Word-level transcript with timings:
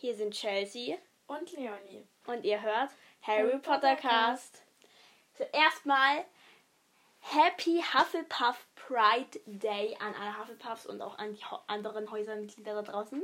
Hier 0.00 0.14
sind 0.14 0.32
Chelsea 0.32 0.96
Und 1.26 1.52
Leonie. 1.52 2.06
und 2.26 2.42
ihr 2.42 2.62
hört 2.62 2.88
Harry 3.20 3.58
Potter 3.58 3.96
Cast. 3.96 4.62
Zuerst 5.34 5.84
mal 5.84 6.24
Happy 7.20 7.82
Hufflepuff 7.92 8.66
Pride 8.76 9.38
Day 9.44 9.94
an 10.00 10.14
alle 10.14 10.38
Hufflepuffs 10.38 10.86
und 10.86 11.02
auch 11.02 11.18
an 11.18 11.34
die 11.34 11.42
anderen 11.66 12.10
Häusermitglieder 12.10 12.76
da 12.76 12.92
draußen. 12.92 13.22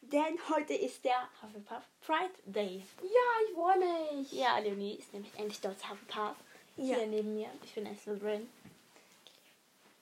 Denn 0.00 0.38
heute 0.48 0.72
ist 0.72 1.04
der 1.04 1.28
Hufflepuff 1.42 1.82
Pride 2.00 2.32
Day. 2.46 2.82
Ja, 3.02 3.46
ich 3.46 3.54
freue 3.54 3.78
mich. 3.78 4.32
Ja, 4.32 4.56
Leonie 4.60 4.94
ist 4.94 5.12
nämlich 5.12 5.38
endlich 5.38 5.60
dort 5.60 5.76
Hufflepuff. 5.86 6.36
Ja. 6.78 6.96
Hier 6.96 7.06
neben 7.08 7.34
mir. 7.34 7.50
Ich 7.62 7.74
bin 7.74 7.86
ein 7.86 7.98
Slytherin. 7.98 8.50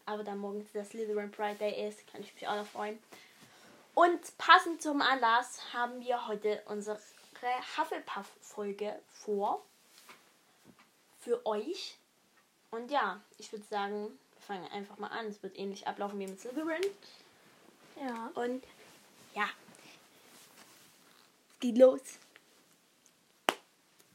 Aber 0.07 0.23
da 0.23 0.37
morgen 0.37 0.65
der 0.75 0.85
Slytherin 0.85 1.33
Pride 1.33 1.57
Day 1.57 1.89
ist, 1.89 2.07
kann 2.07 2.21
ich 2.21 2.33
mich 2.35 2.47
auch 2.47 2.55
noch 2.55 2.67
freuen. 2.67 3.01
Und 3.95 4.39
passend 4.39 4.81
zum 4.81 5.03
Anlass 5.03 5.73
haben 5.73 6.01
wir 6.01 6.27
heute 6.27 6.63
unsere 6.67 6.99
Hufflepuff-Folge 7.77 8.99
vor. 9.09 9.65
Für 11.21 11.45
euch. 11.47 11.99
Und 12.71 12.91
ja, 12.91 13.21
ich 13.39 13.53
würde 13.53 13.65
sagen, 13.67 14.19
wir 14.35 14.43
fangen 14.43 14.71
einfach 14.73 14.99
mal 14.99 15.09
an. 15.09 15.27
Es 15.27 15.43
wird 15.43 15.59
ähnlich 15.59 15.87
ablaufen 15.87 16.19
wie 16.19 16.27
mit 16.27 16.41
Slytherin. 16.41 16.83
Ja. 18.01 18.31
Und 18.35 18.65
ja. 19.35 19.49
Es 21.53 21.61
geht 21.61 21.79
los. 21.79 22.01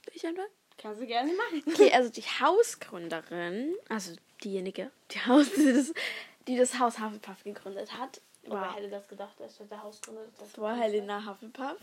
Will 0.05 0.13
ich 0.13 0.25
einfach? 0.25 0.47
Kannst 0.77 1.01
du 1.01 1.07
gerne 1.07 1.33
machen. 1.33 1.63
Okay, 1.67 1.91
also 1.91 2.09
die 2.09 2.21
Hausgründerin, 2.21 3.75
also 3.89 4.15
diejenige, 4.43 4.91
die, 5.11 5.19
Haus, 5.19 5.51
die, 5.53 5.73
das, 5.73 5.93
die 6.47 6.57
das 6.57 6.79
Haus 6.79 6.99
Hufflepuff 6.99 7.43
gegründet 7.43 7.93
hat, 7.93 8.21
Wer 8.47 8.61
war, 8.61 8.75
hätte 8.75 8.89
das 8.89 9.07
gedacht, 9.07 9.39
dass 9.39 9.57
der 9.57 9.83
Hausgründer 9.83 10.21
das 10.39 10.51
das 10.51 10.61
war 10.61 10.75
Helena 10.75 11.25
Hufflepuff. 11.25 11.77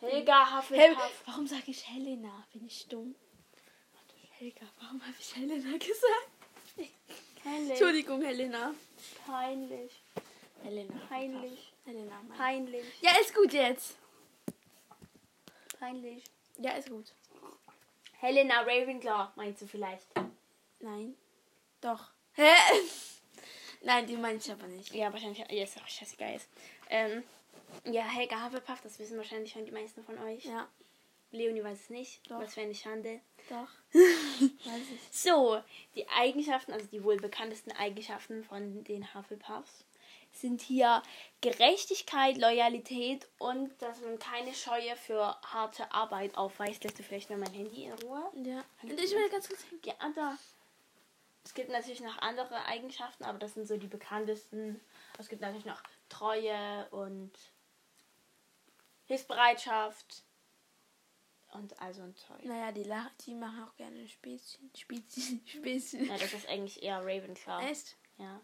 Helga 0.00 0.46
Hel 0.68 0.90
Hufflepuff. 0.90 1.22
warum 1.26 1.46
sage 1.46 1.62
ich 1.66 1.86
Helena? 1.88 2.44
Bin 2.52 2.66
ich 2.66 2.86
dumm? 2.88 3.14
Helga, 4.38 4.66
warum 4.80 5.00
habe 5.02 5.14
ich 5.18 5.36
Helena 5.36 5.76
gesagt? 5.76 6.30
Peinlich. 7.42 7.70
Entschuldigung, 7.70 8.22
Helena. 8.22 8.74
Peinlich. 9.26 9.92
Helena. 10.62 10.94
Peinlich. 11.08 11.72
Helena. 11.84 12.22
Mann. 12.26 12.38
Peinlich. 12.38 12.84
Ja, 13.00 13.12
ist 13.20 13.34
gut 13.34 13.52
jetzt. 13.52 13.96
Peinlich. 15.78 16.24
Ja, 16.58 16.72
ist 16.72 16.88
gut. 16.88 17.12
Helena 18.18 18.60
Ravenclaw, 18.60 19.32
meinst 19.36 19.62
du 19.62 19.66
vielleicht? 19.66 20.06
Nein. 20.80 21.14
Doch. 21.80 22.10
Hä? 22.32 22.52
Nein, 23.82 24.06
die 24.06 24.16
meine 24.16 24.38
ich 24.38 24.50
aber 24.50 24.66
nicht. 24.66 24.94
Ja, 24.94 25.12
wahrscheinlich. 25.12 25.38
Ja, 25.38 25.62
ist 25.64 25.80
auch 25.80 25.88
scheißegal. 25.88 26.34
Ist. 26.36 26.48
Ähm, 26.88 27.22
ja, 27.84 28.02
Helga 28.02 28.44
Hufflepuff, 28.44 28.80
das 28.82 28.98
wissen 28.98 29.16
wahrscheinlich 29.16 29.52
schon 29.52 29.64
die 29.64 29.70
meisten 29.70 30.04
von 30.04 30.18
euch. 30.18 30.44
Ja, 30.44 30.68
Leonie 31.32 31.62
weiß 31.62 31.82
es 31.82 31.90
nicht. 31.90 32.30
Doch. 32.30 32.40
Was 32.40 32.56
wäre 32.56 32.66
eine 32.66 32.74
Schande. 32.74 33.20
doch. 33.48 33.68
Weiß 33.92 34.82
ich. 34.94 35.00
So, 35.10 35.60
die 35.94 36.08
Eigenschaften, 36.08 36.72
also 36.72 36.86
die 36.86 37.04
wohl 37.04 37.16
bekanntesten 37.16 37.72
Eigenschaften 37.72 38.44
von 38.44 38.84
den 38.84 39.14
Hufflepuffs 39.14 39.84
sind 40.32 40.60
hier 40.60 41.02
Gerechtigkeit, 41.40 42.36
Loyalität 42.38 43.28
und 43.38 43.70
dass 43.82 44.00
man 44.00 44.18
keine 44.18 44.54
Scheue 44.54 44.94
für 44.96 45.36
harte 45.42 45.92
Arbeit 45.92 46.36
aufweist. 46.36 46.84
Lässt 46.84 46.98
du 46.98 47.02
vielleicht 47.02 47.30
mal 47.30 47.38
mein 47.38 47.52
Handy 47.52 47.84
in 47.84 47.92
Ruhe? 47.94 48.30
Ja. 48.44 48.64
Und 48.82 48.92
ich 48.92 49.10
will 49.10 49.28
ganz 49.28 49.48
kurz. 49.48 49.64
Ja, 49.84 49.94
da. 50.14 50.38
Es 51.44 51.54
gibt 51.54 51.70
natürlich 51.70 52.00
noch 52.00 52.18
andere 52.18 52.64
Eigenschaften, 52.66 53.24
aber 53.24 53.38
das 53.38 53.54
sind 53.54 53.66
so 53.66 53.76
die 53.76 53.86
bekanntesten. 53.86 54.80
Es 55.18 55.28
gibt 55.28 55.40
natürlich 55.40 55.64
noch 55.64 55.82
Treue 56.08 56.88
und 56.90 57.32
Hilfsbereitschaft 59.06 60.24
und 61.52 61.80
also 61.80 62.02
ein 62.02 62.14
Zeug. 62.14 62.44
Naja, 62.44 62.72
die, 62.72 62.84
La 62.84 63.10
die 63.26 63.34
machen 63.34 63.64
auch 63.64 63.74
gerne 63.76 64.06
Späßchen. 64.08 64.70
Späßchen. 64.76 65.42
Späßchen. 65.46 66.06
Ja, 66.06 66.18
das 66.18 66.32
ist 66.32 66.48
eigentlich 66.48 66.82
eher 66.82 67.00
Ravenclaw. 67.00 67.64
Echt? 67.66 67.96
Ja. 68.18 68.40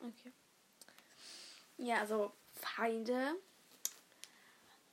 Okay. 0.00 0.32
Ja, 1.78 1.98
also 2.00 2.32
Feinde 2.52 3.34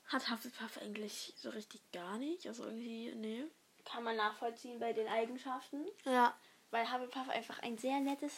hat 0.08 0.30
Hufflepuff 0.30 0.78
eigentlich 0.80 1.34
so 1.38 1.50
richtig 1.50 1.82
gar 1.92 2.18
nicht. 2.18 2.48
Also 2.48 2.66
irgendwie, 2.66 3.14
nee. 3.16 3.46
Kann 3.92 4.04
man 4.04 4.16
nachvollziehen 4.16 4.80
bei 4.80 4.94
den 4.94 5.08
Eigenschaften, 5.08 5.86
Ja. 6.06 6.34
weil 6.70 6.90
Hufflepuff 6.92 7.30
einfach 7.30 7.60
ein 7.60 7.78
sehr 7.78 8.00
nettes, 8.00 8.34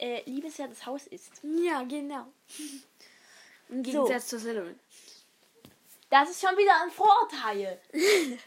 äh, 0.00 0.22
liebenswertes 0.28 0.86
Haus 0.86 1.06
ist. 1.06 1.40
Ja, 1.42 1.82
genau. 1.82 2.26
Im 3.68 3.84
So. 3.84 3.90
Gegensatz 4.04 4.28
zu 4.28 4.38
Slytherin. 4.40 4.78
Das 6.08 6.30
ist 6.30 6.40
schon 6.40 6.56
wieder 6.56 6.80
ein 6.82 6.90
Vorurteil. 6.90 7.80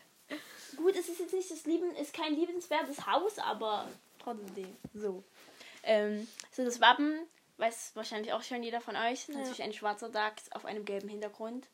Gut, 0.77 0.95
es 0.95 1.09
ist 1.09 1.19
jetzt 1.19 1.33
nicht 1.33 1.49
das 1.49 1.65
Lieben, 1.65 1.95
ist 1.95 2.13
kein 2.13 2.33
liebenswertes 2.35 3.05
Haus, 3.05 3.37
aber 3.39 3.87
trotzdem. 4.19 4.75
So. 4.93 5.23
Ähm, 5.83 6.27
so 6.51 6.63
das 6.65 6.81
Wappen, 6.81 7.19
weiß 7.57 7.91
wahrscheinlich 7.95 8.33
auch 8.33 8.41
schon 8.43 8.63
jeder 8.63 8.81
von 8.81 8.95
euch. 8.95 9.27
Ja. 9.27 9.35
Natürlich 9.35 9.63
ein 9.63 9.73
schwarzer 9.73 10.09
Dachs 10.09 10.51
auf 10.51 10.65
einem 10.65 10.85
gelben 10.85 11.07
Hintergrund. 11.09 11.67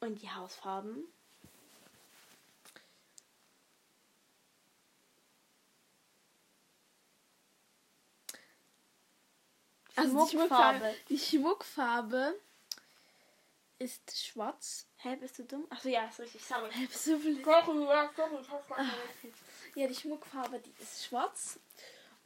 Und 0.00 0.22
die 0.22 0.30
Hausfarben. 0.30 1.04
Also 9.98 10.24
die 10.24 10.30
Schmuckfarbe. 10.30 10.94
Die 11.08 11.18
Schmuckfarbe 11.18 12.34
ist 13.78 14.26
schwarz. 14.26 14.86
Hä, 14.98 15.16
bist 15.16 15.38
du 15.38 15.44
dumm? 15.44 15.66
Achso, 15.70 15.88
ja, 15.88 16.06
ist 16.06 16.18
richtig. 16.20 16.44
Sorry. 16.44 16.70
Hä, 16.72 16.86
bist 16.86 17.06
du 17.06 17.18
blöd? 17.18 17.44
Sorry, 17.44 17.84
ja, 17.84 18.10
sorry, 18.16 18.40
ich 18.40 18.50
hab's 18.50 18.70
Ah. 18.76 18.84
Ja, 19.74 19.86
die 19.86 19.94
Schmuckfarbe, 19.94 20.58
die 20.58 20.72
ist 20.82 21.04
schwarz. 21.04 21.60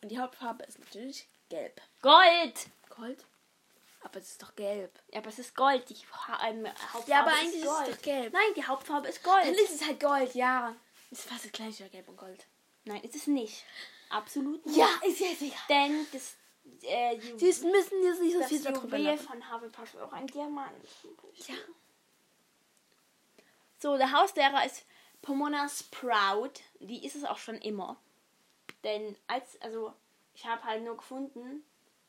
Und 0.01 0.09
die 0.11 0.19
Hauptfarbe 0.19 0.65
ist 0.65 0.79
natürlich 0.79 1.29
gelb. 1.49 1.81
Gold! 2.01 2.67
Gold? 2.89 3.25
Aber 4.03 4.19
es 4.19 4.31
ist 4.33 4.43
doch 4.43 4.55
gelb. 4.57 4.99
Ja, 5.13 5.19
aber 5.21 5.29
es 5.29 5.39
ist 5.39 5.55
Gold. 5.55 5.89
Die 5.89 5.95
ha 5.95 6.49
ähm, 6.49 6.67
Hauptfarbe 6.67 7.11
Ja, 7.11 7.21
aber 7.21 7.31
ist 7.33 7.39
eigentlich 7.39 7.63
ist 7.63 7.67
Gold. 7.67 7.89
es 7.89 7.97
doch 7.97 8.03
gelb. 8.03 8.33
Nein, 8.33 8.55
die 8.57 8.65
Hauptfarbe 8.65 9.09
ist 9.09 9.23
Gold. 9.23 9.45
Dann 9.45 9.55
ist 9.55 9.75
es 9.75 9.87
halt 9.87 10.01
Gold, 10.01 10.35
ja. 10.35 10.75
Ist 11.11 11.25
fast 11.29 11.45
das 11.45 11.53
gleiche, 11.53 11.89
gelb 11.91 12.09
und 12.09 12.17
gold. 12.17 12.47
Nein, 12.85 13.03
ist 13.03 13.15
es 13.15 13.27
nicht. 13.27 13.65
Absolut 14.09 14.65
nicht. 14.67 14.77
Ja, 14.77 14.89
ist 15.07 15.21
jetzt 15.21 15.43
egal. 15.43 15.59
Denn 15.69 16.07
das, 16.13 16.35
äh, 16.83 17.21
Sie 17.21 17.47
müssen 17.47 18.03
jetzt 18.03 18.21
nicht 18.21 18.33
so 18.33 18.41
das 18.41 18.49
viel 18.49 18.63
darüber 18.63 18.97
Juwel 18.97 19.19
von 19.19 19.53
Hufflepuff 19.53 19.95
ist 19.95 20.01
auch 20.01 20.13
ein 20.13 20.27
Diamant. 20.27 20.73
Ja. 21.47 21.55
So, 23.79 23.97
der 23.97 24.13
Hauslehrer 24.13 24.65
ist 24.65 24.85
Pomona 25.23 25.69
Sprout. 25.69 26.53
Die 26.81 27.05
ist 27.05 27.17
es 27.17 27.25
auch 27.25 27.39
schon 27.39 27.57
immer. 27.57 27.97
Denn 28.85 29.17
als, 29.27 29.61
also, 29.61 29.93
ich 30.35 30.47
habe 30.47 30.63
halt 30.65 30.85
nur 30.85 30.97
gefunden, 30.97 31.65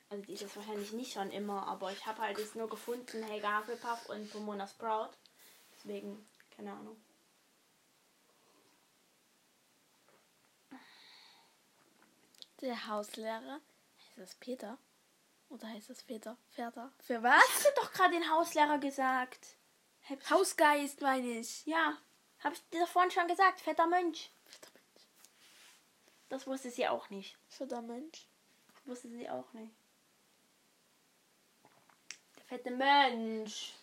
also 0.09 0.23
die 0.23 0.33
ist 0.33 0.43
es 0.43 0.55
wahrscheinlich 0.55 0.91
nicht 0.93 1.13
schon 1.13 1.31
immer, 1.31 1.67
aber 1.67 1.91
ich 1.91 2.05
habe 2.05 2.21
halt 2.21 2.37
jetzt 2.37 2.55
nur 2.55 2.69
gefunden, 2.69 3.23
Helga 3.23 3.59
Hufflepuff 3.59 4.09
und 4.09 4.31
Pomona 4.31 4.67
Sprout. 4.67 5.09
Deswegen, 5.75 6.27
keine 6.55 6.71
Ahnung. 6.73 6.97
Der 12.61 12.87
Hauslehrer. 12.87 13.59
Heißt 14.15 14.29
das 14.29 14.35
Peter? 14.35 14.77
Oder 15.49 15.67
heißt 15.67 15.89
das 15.89 16.03
Peter? 16.03 16.37
Väter? 16.51 16.91
Für 16.99 17.21
was? 17.23 17.41
Hast 17.53 17.65
du 17.65 17.69
doch 17.81 17.91
gerade 17.93 18.13
den 18.13 18.29
Hauslehrer 18.29 18.77
gesagt? 18.79 19.55
Du- 20.09 20.29
Hausgeist, 20.29 21.01
meine 21.01 21.39
ich. 21.39 21.65
Ja, 21.65 21.97
habe 22.39 22.55
ich 22.55 22.61
dir 22.69 22.81
doch 22.81 22.87
vorhin 22.89 23.11
schon 23.11 23.27
gesagt, 23.27 23.59
fetter 23.61 23.87
Mönch. 23.87 24.29
Fetter 24.45 24.69
Mensch. 24.73 25.07
Das 26.29 26.47
wusste 26.47 26.69
sie 26.71 26.87
auch 26.87 27.09
nicht. 27.09 27.37
Fetter 27.49 27.81
Mensch. 27.81 28.27
Wusste 28.85 29.09
sie 29.09 29.29
auch 29.29 29.51
nicht. 29.53 29.73
Der 32.37 32.45
fette 32.45 32.71
Mensch. 32.71 33.73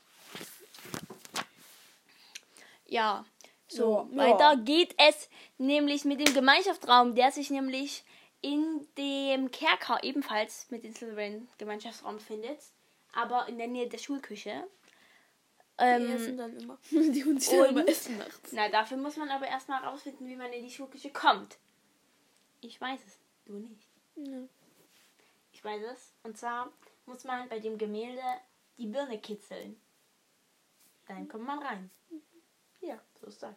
Ja, 2.87 3.25
so, 3.69 4.08
Ja, 4.10 4.16
weiter 4.16 4.56
geht 4.56 4.94
es 4.99 5.28
nämlich 5.58 6.04
mit 6.04 6.19
dem 6.20 6.34
Gemeinschaftsraum, 6.34 7.14
der 7.14 7.31
sich 7.31 7.50
nämlich 7.50 8.04
in 8.42 8.87
dem 8.96 9.50
Kerker 9.50 10.02
ebenfalls 10.02 10.70
mit 10.70 10.84
dem 10.84 10.94
Slytherin 10.94 11.48
Gemeinschaftsraum 11.58 12.19
findet, 12.20 12.58
aber 13.12 13.48
in 13.48 13.58
der 13.58 13.69
Nähe 13.69 13.88
der 13.88 13.98
Schulküche. 13.98 14.64
Die 15.78 15.84
Ähm, 15.84 16.10
essen 16.14 16.37
dann 16.37 16.56
immer. 16.58 16.78
Die 16.90 17.25
Hunde 17.25 17.40
sich 17.40 17.56
dann 17.58 17.70
immer 17.70 17.88
essen 17.88 18.19
nachts. 18.19 18.52
na, 18.52 18.69
dafür 18.69 18.96
muss 18.98 19.16
man 19.16 19.31
aber 19.31 19.46
erstmal 19.46 19.82
rausfinden, 19.82 20.26
wie 20.28 20.37
man 20.37 20.52
in 20.52 20.64
die 20.64 20.70
Schulküche 20.70 21.10
kommt. 21.10 21.56
Ich 22.60 22.78
weiß 22.81 23.00
es, 23.06 23.19
du 23.46 23.54
nicht. 23.54 23.88
Ja. 24.16 24.42
Ich 25.52 25.64
weiß 25.64 25.82
es. 25.92 26.12
Und 26.22 26.37
zwar 26.37 26.70
muss 27.06 27.25
man 27.25 27.48
bei 27.48 27.58
dem 27.60 27.78
Gemälde 27.78 28.22
die 28.76 28.87
Birne 28.87 29.19
kitzeln. 29.19 29.81
Dann 31.08 31.28
kommt 31.28 31.46
man 31.46 31.58
rein. 31.60 31.90
Ja, 32.82 32.98
so 33.20 33.26
ist 33.26 33.42
das. 33.42 33.54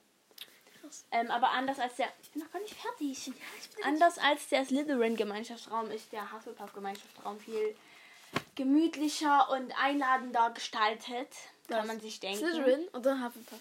Krass. 0.83 1.06
Ähm, 1.12 1.31
aber 1.31 1.51
anders 1.51 1.80
als 1.80 1.95
der. 1.95 2.07
Ich 2.21 2.31
bin 2.31 2.44
noch 2.44 2.51
gar 2.51 2.59
nicht 2.59 2.75
fertig. 2.75 3.25
bin 3.25 3.83
Anders 3.85 4.18
als 4.18 4.50
der 4.50 4.65
Slytherin-Gemeinschaftsraum 4.65 5.89
ist 5.91 6.12
der 6.12 6.31
Hufflepuff-Gemeinschaftsraum 6.31 7.39
viel 7.39 7.75
gemütlicher 8.56 9.50
und 9.51 9.71
einladender 9.81 10.51
gestaltet. 10.51 11.30
Kann 11.68 11.80
Was? 11.80 11.88
man 11.88 12.00
sich 12.01 12.19
denken. 12.19 12.39
Slytherin 12.39 12.88
oder 12.94 13.24
Hufflepuff? 13.24 13.59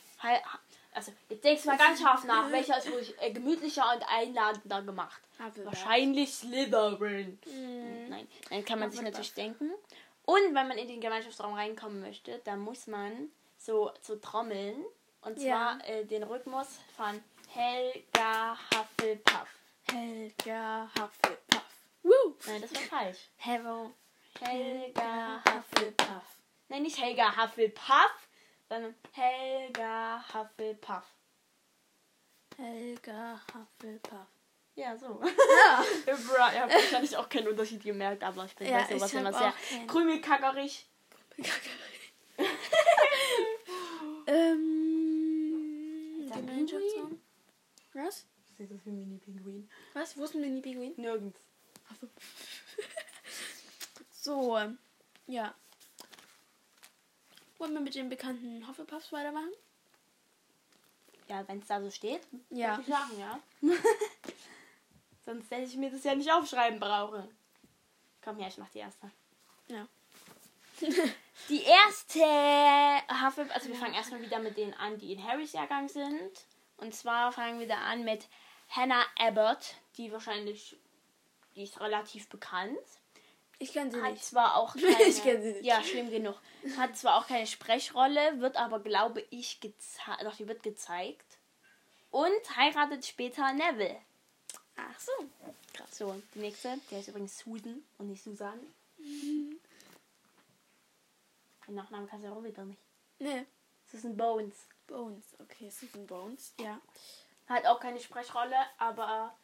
Also, 0.94 1.12
jetzt 1.28 1.44
denkst 1.44 1.62
du 1.62 1.69
mal 1.69 1.78
ganz 1.78 2.00
scharf 2.00 2.24
nach. 2.24 2.50
Welcher 2.50 2.78
ist 2.78 2.88
ruhig 2.90 3.14
äh, 3.20 3.30
gemütlicher 3.30 3.84
und 3.94 4.02
einladender 4.08 4.82
gemacht? 4.82 5.22
Hufflepuff. 5.38 5.66
Wahrscheinlich 5.66 6.34
Slytherin. 6.34 7.38
Nein, 8.08 8.26
dann 8.50 8.64
kann 8.64 8.80
man 8.80 8.90
sich 8.90 8.98
Hufflepuff. 8.98 9.19
natürlich 9.19 9.34
denken. 9.34 9.70
Und 10.24 10.54
wenn 10.54 10.69
man 10.69 10.78
in 10.78 10.88
den 10.88 11.00
Gemeinschaftsraum 11.00 11.54
reinkommen 11.54 12.00
möchte, 12.00 12.40
dann 12.44 12.60
muss 12.60 12.86
man 12.86 13.30
so, 13.58 13.92
so 14.00 14.16
trommeln. 14.16 14.84
Und 15.22 15.38
Ja. 15.40 15.78
zwar 15.78 15.88
äh, 15.88 16.04
den 16.04 16.22
Rhythmus 16.24 16.78
von 16.96 17.22
Helga 17.48 18.56
Hufflepuff. 18.74 19.48
Helga 19.90 20.88
Hufflepuff. 20.98 21.64
Woo! 22.02 22.36
Nein, 22.46 22.60
das 22.62 22.74
war 22.74 22.80
falsch. 23.00 23.30
Hello. 23.36 23.92
Helga 24.40 25.42
Hufflepuff. 25.48 26.24
Nein, 26.69 26.82
nicht 26.82 26.98
Helga 27.00 27.36
Hufflepuff, 27.36 28.28
sondern 28.69 28.94
Helga 29.12 30.24
Hufflepuff. 30.34 31.04
Helga 32.56 33.40
Hufflepuff. 33.54 34.26
Ja, 34.74 34.96
so. 34.96 35.20
Ja. 35.22 35.84
Bra, 36.14 36.52
ihr 36.52 36.62
habt 36.62 36.72
wahrscheinlich 36.74 37.14
auch 37.16 37.28
keinen 37.28 37.48
Unterschied 37.48 37.82
gemerkt, 37.82 38.24
aber 38.24 38.46
ich 38.46 38.56
bin 38.56 38.69
Ja, 38.69 38.78
bei 38.88 38.94
sowas 38.96 39.12
immer 39.12 39.32
sehr 39.32 39.52
keinen. 39.70 39.86
krümelkackerig. 39.86 40.86
ähm. 44.26 46.19
Ist 46.20 46.30
da 46.30 46.34
ein 46.36 46.46
Gemeinschaftsraum. 46.46 47.20
Was? 47.94 48.26
Sieht 48.56 48.70
das 48.70 48.84
wie 48.84 48.90
ein 48.90 48.98
Mini-Pinguin? 48.98 49.68
Was? 49.94 50.16
Wo 50.16 50.24
ist 50.24 50.34
ein 50.34 50.40
Mini-Pinguin? 50.40 50.94
Nirgends. 50.96 51.40
Achso. 51.90 52.08
so, 54.12 54.56
ähm, 54.58 54.78
ja. 55.26 55.54
Wollen 57.58 57.74
wir 57.74 57.80
mit 57.80 57.94
den 57.94 58.08
bekannten 58.08 58.66
Hufflepuffs 58.66 59.12
weitermachen? 59.12 59.52
Ja, 61.28 61.46
wenn 61.48 61.60
es 61.60 61.66
da 61.66 61.80
so 61.80 61.90
steht, 61.90 62.22
Ja. 62.50 62.72
würde 62.76 62.82
ich 62.82 62.88
sagen, 62.88 63.18
ja. 63.18 63.40
Sonst 65.24 65.50
hätte 65.50 65.62
ich 65.64 65.76
mir 65.76 65.90
das 65.90 66.04
ja 66.04 66.14
nicht 66.14 66.30
aufschreiben 66.32 66.80
brauche. 66.80 67.28
Komm 68.22 68.38
her, 68.38 68.48
ich 68.48 68.58
mach 68.58 68.68
die 68.70 68.80
erste. 68.80 69.10
Ja. 69.68 69.86
Die 71.48 71.62
erste 71.62 72.20
Hufflepuff, 73.24 73.54
also 73.54 73.68
wir 73.68 73.76
fangen 73.76 73.94
erstmal 73.94 74.20
wieder 74.22 74.40
mit 74.40 74.56
denen 74.56 74.74
an, 74.74 74.98
die 74.98 75.12
in 75.12 75.22
Harrys 75.24 75.52
Jahrgang 75.52 75.88
sind. 75.88 76.44
Und 76.82 76.94
zwar 76.94 77.31
fangen 77.32 77.61
wir 77.61 77.69
da 77.69 77.76
an 77.76 78.02
mit 78.05 78.26
Hannah 78.69 79.06
Abbott, 79.17 79.76
die 79.96 80.11
wahrscheinlich, 80.11 80.76
die 81.55 81.62
ist 81.62 81.81
relativ 81.81 82.29
bekannt. 82.29 82.76
Ich 83.61 83.73
kann 83.73 83.93
sie 83.93 84.02
Hat 84.02 84.14
nicht. 84.14 84.25
zwar 84.25 84.56
auch 84.56 84.75
keine, 84.75 85.02
Ich 85.05 85.23
kenn 85.23 85.40
sie 85.40 85.52
nicht. 85.52 85.64
Ja, 85.64 85.81
schlimm 85.84 86.11
genug. 86.11 86.34
Hat 86.76 86.96
zwar 86.96 87.19
auch 87.19 87.29
keine 87.29 87.46
Sprechrolle, 87.46 88.40
wird 88.40 88.56
aber, 88.56 88.81
glaube 88.81 89.25
ich, 89.31 89.61
gezeigt. 89.61 90.25
Doch, 90.25 90.34
die 90.34 90.49
wird 90.49 90.64
gezeigt. 90.64 91.38
Und 92.11 92.56
heiratet 92.56 93.06
später 93.06 93.52
Neville. 93.52 94.00
Ach 94.76 94.99
so. 94.99 95.12
Krass. 95.73 95.96
So, 95.99 96.20
die 96.34 96.40
nächste, 96.40 96.79
der 96.90 96.99
ist 96.99 97.08
übrigens 97.08 97.38
Susan 97.38 97.84
und 97.99 98.08
nicht 98.08 98.25
Susan. 98.25 98.58
Den 98.99 99.61
Nachnamen 101.69 102.08
kannst 102.08 102.25
du 102.25 102.29
ja 102.31 102.34
auch 102.34 102.43
wieder 102.43 102.64
nicht. 102.64 102.81
Ne. 103.20 103.46
Susan 103.90 104.17
Bones. 104.17 104.67
Bones. 104.92 105.24
Okay, 105.40 105.70
Susan 105.70 106.06
Bones. 106.06 106.54
Ja. 106.60 106.80
Hat 107.48 107.66
auch 107.66 107.80
keine 107.80 107.98
Sprechrolle, 107.98 108.56
aber 108.78 109.34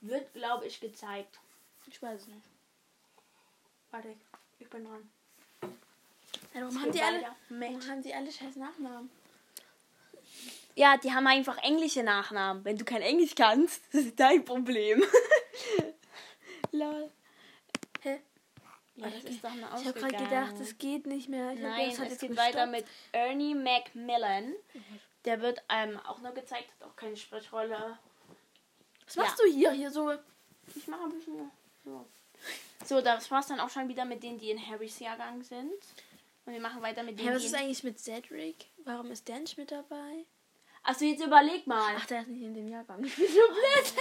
wird, 0.00 0.32
glaube 0.34 0.66
ich, 0.66 0.80
gezeigt. 0.80 1.38
Ich 1.86 2.02
weiß 2.02 2.22
es 2.22 2.26
nicht. 2.26 2.46
Warte, 3.90 4.14
ich 4.58 4.68
bin 4.68 4.84
dran. 4.84 5.10
Ja, 6.52 6.62
warum 6.62 6.82
haben 6.82 6.92
die 6.92 7.02
alle. 7.02 7.24
Warum 7.48 7.88
haben 7.88 8.02
die 8.02 8.14
alle 8.14 8.30
scheiß 8.30 8.56
Nachnamen? 8.56 9.10
Ja, 10.74 10.96
die 10.96 11.12
haben 11.12 11.26
einfach 11.26 11.58
englische 11.58 12.02
Nachnamen. 12.02 12.64
Wenn 12.64 12.76
du 12.76 12.84
kein 12.84 13.02
Englisch 13.02 13.34
kannst, 13.34 13.82
das 13.92 14.02
ist 14.02 14.20
dein 14.20 14.44
Problem. 14.44 15.02
Lol. 16.72 17.10
Ja, 19.00 19.10
das 19.10 19.24
ist 19.24 19.44
doch 19.44 19.50
eine 19.50 19.68
Ich 19.80 19.86
habe 19.86 20.00
gerade 20.00 20.24
gedacht, 20.24 20.54
das 20.58 20.78
geht 20.78 21.06
nicht 21.06 21.28
mehr. 21.28 21.52
Ich 21.52 21.60
Nein, 21.60 21.90
gedacht, 21.90 22.06
es 22.06 22.12
jetzt 22.12 22.20
geht 22.20 22.36
weiter 22.36 22.66
mit 22.66 22.84
Ernie 23.12 23.54
Macmillan. 23.54 24.54
Der 25.24 25.40
wird 25.40 25.62
ähm, 25.68 25.98
auch 26.06 26.18
nur 26.20 26.32
gezeigt, 26.32 26.70
hat 26.80 26.88
auch 26.88 26.96
keine 26.96 27.16
Sprechrolle. 27.16 27.98
Was 29.06 29.16
machst 29.16 29.40
du 29.40 29.50
hier? 29.50 29.72
Hier 29.72 29.90
so. 29.90 30.12
Ich 30.74 30.86
mache 30.86 31.04
ein 31.04 31.10
bisschen 31.10 31.50
so. 31.84 32.06
So, 32.84 33.00
das 33.00 33.30
war's 33.30 33.48
dann 33.48 33.60
auch 33.60 33.68
schon 33.68 33.88
wieder 33.88 34.04
mit 34.04 34.22
denen, 34.22 34.38
die 34.38 34.50
in 34.50 34.66
Harrys 34.66 34.98
Jahrgang 34.98 35.42
sind. 35.42 35.72
Und 36.46 36.52
wir 36.54 36.60
machen 36.60 36.80
weiter 36.82 37.02
mit 37.02 37.18
denen, 37.18 37.34
was 37.34 37.42
die 37.42 37.48
ist 37.48 37.54
eigentlich 37.54 37.84
mit 37.84 37.98
Cedric? 37.98 38.66
Warum 38.84 39.10
ist 39.10 39.28
der 39.28 39.40
nicht 39.40 39.58
mit 39.58 39.70
dabei? 39.70 40.24
Achso, 40.82 41.04
jetzt 41.04 41.22
überleg 41.22 41.66
mal. 41.66 41.94
Ach, 41.96 42.06
der 42.06 42.22
ist 42.22 42.28
nicht 42.28 42.42
in 42.42 42.54
dem 42.54 42.68
Jahrgang. 42.68 43.04
Ich 43.04 43.14
bin 43.16 43.26
so 43.26 43.32
blöd. 43.32 43.94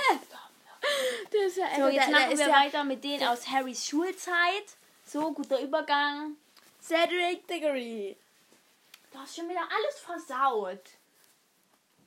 Der 1.33 1.47
ist 1.47 1.57
ja 1.57 1.65
so, 1.75 1.81
der, 1.81 1.91
jetzt 1.91 2.07
der 2.07 2.19
machen 2.19 2.31
ist 2.31 2.39
wir 2.39 2.47
ja 2.47 2.53
weiter 2.53 2.83
mit 2.85 3.03
denen 3.03 3.27
aus 3.27 3.47
Harrys 3.49 3.85
Schulzeit. 3.85 4.77
So, 5.11 5.31
guter 5.33 5.59
Übergang. 5.59 6.35
Cedric 6.79 7.47
Diggory. 7.47 8.15
Du 9.11 9.17
hast 9.17 9.35
schon 9.35 9.49
wieder 9.49 9.61
alles 9.61 9.99
versaut. 9.99 10.83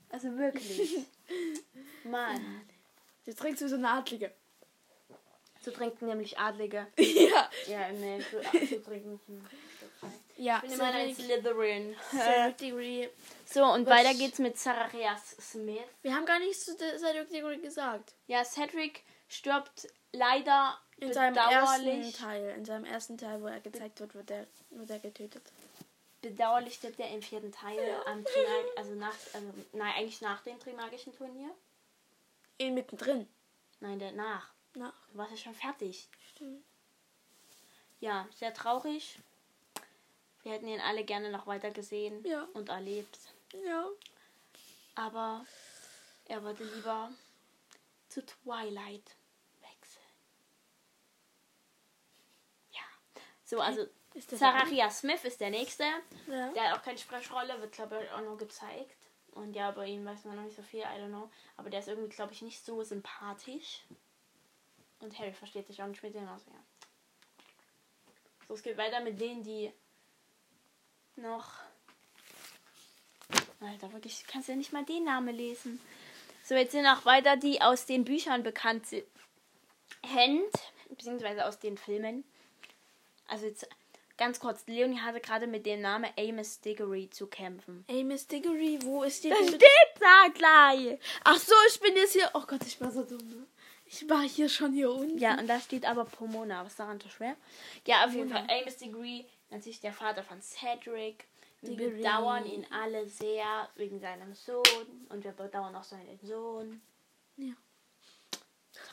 Also 0.09 0.37
wirklich. 0.39 1.05
Mann. 2.05 2.65
Jetzt 3.25 3.41
trinkst 3.41 3.61
du 3.63 3.69
so 3.69 3.75
eine 3.75 3.91
Adlige. 3.91 4.33
So 5.63 5.73
trinken 5.73 6.07
nämlich 6.07 6.39
Adlige. 6.39 6.87
ja. 6.97 7.51
Ja, 7.67 7.89
nee, 7.91 8.21
so, 8.31 8.41
so 8.41 8.79
trinken. 8.85 9.49
Ja, 10.37 10.57
Ich 10.63 10.71
bin 10.71 10.73
immer 10.73 10.93
ein 10.93 11.15
Slytherin. 11.15 11.97
Cedric 12.11 12.57
Diggory. 12.59 13.09
So, 13.47 13.65
und 13.65 13.85
Was- 13.87 13.99
weiter 13.99 14.15
geht's 14.15 14.39
mit 14.39 14.57
Zacharias 14.59 15.37
Smith. 15.41 15.83
Wir 16.03 16.15
haben 16.15 16.25
gar 16.27 16.39
nichts 16.39 16.67
zu 16.67 16.77
Cedric 16.77 17.31
Diggory 17.31 17.59
gesagt. 17.59 18.15
Ja, 18.29 18.45
Cedric 18.45 19.03
stirbt 19.29 19.89
leider 20.13 20.79
In 21.03 21.13
seinem 21.13 21.37
ersten. 21.37 22.13
Teil, 22.13 22.51
in 22.57 22.65
seinem 22.65 22.85
ersten 22.85 23.19
Teil, 23.19 23.43
wo 23.43 23.47
er 23.47 23.61
gezeigt 23.61 23.99
wird, 24.01 24.15
wird 24.15 24.31
er, 24.31 24.47
wird 24.71 24.91
er 24.91 24.99
getötet. 25.01 25.43
Bedauerlich 26.21 26.75
stirbt 26.75 27.01
er 27.01 27.11
im 27.11 27.21
vierten 27.23 27.51
Teil 27.51 27.79
am 28.07 28.25
Trimag 28.25 28.65
also 28.77 28.95
nach, 28.95 29.15
also, 29.33 29.53
nein, 29.73 29.93
eigentlich 29.97 30.21
nach 30.21 30.41
dem 30.43 30.59
Trimagischen 30.61 31.13
Turnier. 31.17 31.51
In 32.59 32.75
mittendrin. 32.75 33.29
Nein, 33.81 33.99
danach. 33.99 34.49
Na, 34.75 34.93
Du 35.11 35.19
warst 35.19 35.33
ja 35.33 35.37
schon 35.37 35.55
fertig. 35.55 36.09
stimmt. 36.35 36.63
Ja, 38.01 38.29
sehr 38.37 38.55
traurig. 38.55 39.19
Wir 40.43 40.53
hätten 40.53 40.69
ihn 40.69 40.81
alle 40.81 41.05
gerne 41.05 41.31
noch 41.31 41.47
weiter 41.47 41.71
gesehen 41.71 42.25
Ja. 42.25 42.47
und 42.55 42.69
erlebt. 42.69 43.19
Ja. 43.67 43.87
Aber 44.95 45.45
er 46.27 46.43
wollte 46.45 46.65
lieber 46.65 47.11
zu 48.09 48.25
Twilight 48.25 49.17
wechseln. 49.61 50.13
Ja. 52.73 52.83
So, 53.53 53.61
also 53.61 53.87
Zachariah 54.19 54.91
Smith 54.91 55.25
ist 55.25 55.39
der 55.39 55.51
nächste. 55.51 55.85
Ja. 56.27 56.49
Der 56.53 56.71
hat 56.71 56.79
auch 56.79 56.83
keine 56.83 56.97
Sprechrolle, 56.97 57.61
wird 57.61 57.73
glaube 57.73 58.01
ich 58.03 58.11
auch 58.11 58.23
noch 58.23 58.39
gezeigt. 58.39 58.97
Und 59.33 59.55
ja, 59.55 59.71
bei 59.73 59.89
ihm 59.89 60.07
weiß 60.07 60.25
man 60.25 60.37
noch 60.37 60.45
nicht 60.45 60.57
so 60.57 60.63
viel, 60.63 60.81
I 60.81 60.99
don't 60.99 61.09
know. 61.09 61.31
Aber 61.59 61.69
der 61.69 61.81
ist 61.81 61.89
irgendwie, 61.89 62.09
glaube 62.09 62.33
ich, 62.33 62.41
nicht 62.41 62.65
so 62.65 62.83
sympathisch. 62.83 63.83
Und 65.01 65.19
Harry 65.19 65.35
versteht 65.35 65.67
sich 65.67 65.83
auch 65.83 65.87
nicht 65.87 66.03
mit 66.03 66.15
denen 66.15 66.31
aus, 66.31 66.47
ja. 66.47 66.55
So, 68.49 68.55
es 68.55 68.63
geht 68.63 68.79
weiter 68.79 69.01
mit 69.01 69.21
denen, 69.21 69.43
die 69.43 69.71
noch. 71.17 71.53
Alter, 73.61 73.93
wirklich, 73.93 74.25
kannst 74.27 74.49
ja 74.49 74.57
nicht 74.57 74.73
mal 74.73 74.87
den 74.87 75.05
Namen 75.05 75.37
lesen. 75.37 75.79
So, 76.43 76.55
jetzt 76.55 76.73
sind 76.73 76.87
auch 76.87 77.05
weiter 77.05 77.37
die 77.37 77.61
aus 77.61 77.85
den 77.85 78.07
Büchern 78.07 78.43
bekannt 78.43 78.87
sind. 78.87 79.05
beziehungsweise 80.89 81.45
aus 81.45 81.59
den 81.59 81.77
Filmen. 81.77 82.25
Also 83.29 83.47
jetzt 83.47 83.67
ganz 84.17 84.39
kurz, 84.41 84.67
Leonie 84.67 85.01
hatte 85.01 85.21
gerade 85.21 85.47
mit 85.47 85.65
dem 85.67 85.81
Namen 85.81 86.11
Amos 86.19 86.61
Diggory 86.61 87.09
zu 87.11 87.27
kämpfen. 87.27 87.85
Miss 88.05 88.27
Diggory, 88.27 88.79
wo 88.83 89.03
ist 89.03 89.25
die 89.25 89.31
Das 89.31 89.39
denn? 89.39 89.49
steht 89.49 90.01
da 90.01 90.29
gleich. 90.35 90.99
Ach 91.25 91.37
so, 91.39 91.55
ich 91.69 91.81
bin 91.81 91.95
jetzt 91.97 92.13
hier. 92.13 92.31
Oh 92.35 92.43
Gott, 92.47 92.61
ich 92.67 92.81
war 92.81 92.91
so 92.91 93.03
dumm. 93.05 93.27
Ne? 93.29 93.47
Ich 93.87 94.09
war 94.09 94.23
hier 94.23 94.49
schon 94.49 94.73
hier 94.73 94.91
unten. 94.91 95.19
Ja, 95.19 95.39
und 95.39 95.47
da 95.49 95.61
steht 95.61 95.85
aber 95.85 96.05
Pomona. 96.05 96.65
Was 96.65 96.73
ist 96.73 96.81
daran 96.81 97.01
so 97.01 97.09
schwer? 97.09 97.37
Ja, 97.87 98.05
auf 98.07 98.13
jeden. 98.15 98.31
Fall 98.31 98.47
Amos 98.49 98.77
Diggory, 98.77 99.27
natürlich 99.51 99.81
der 99.81 99.93
Vater 99.93 100.23
von 100.23 100.41
Cedric. 100.41 101.27
Wir 101.61 101.77
Diggory. 101.77 101.97
bedauern 101.99 102.47
ihn 102.47 102.67
alle 102.71 103.07
sehr 103.09 103.69
wegen 103.77 104.01
seinem 104.01 104.35
Sohn. 104.35 105.07
Und 105.11 105.23
wir 105.25 105.33
bedauern 105.33 105.75
auch 105.77 105.85
seinen 105.85 106.19
Sohn. 106.23 106.81
Ja. 107.37 107.53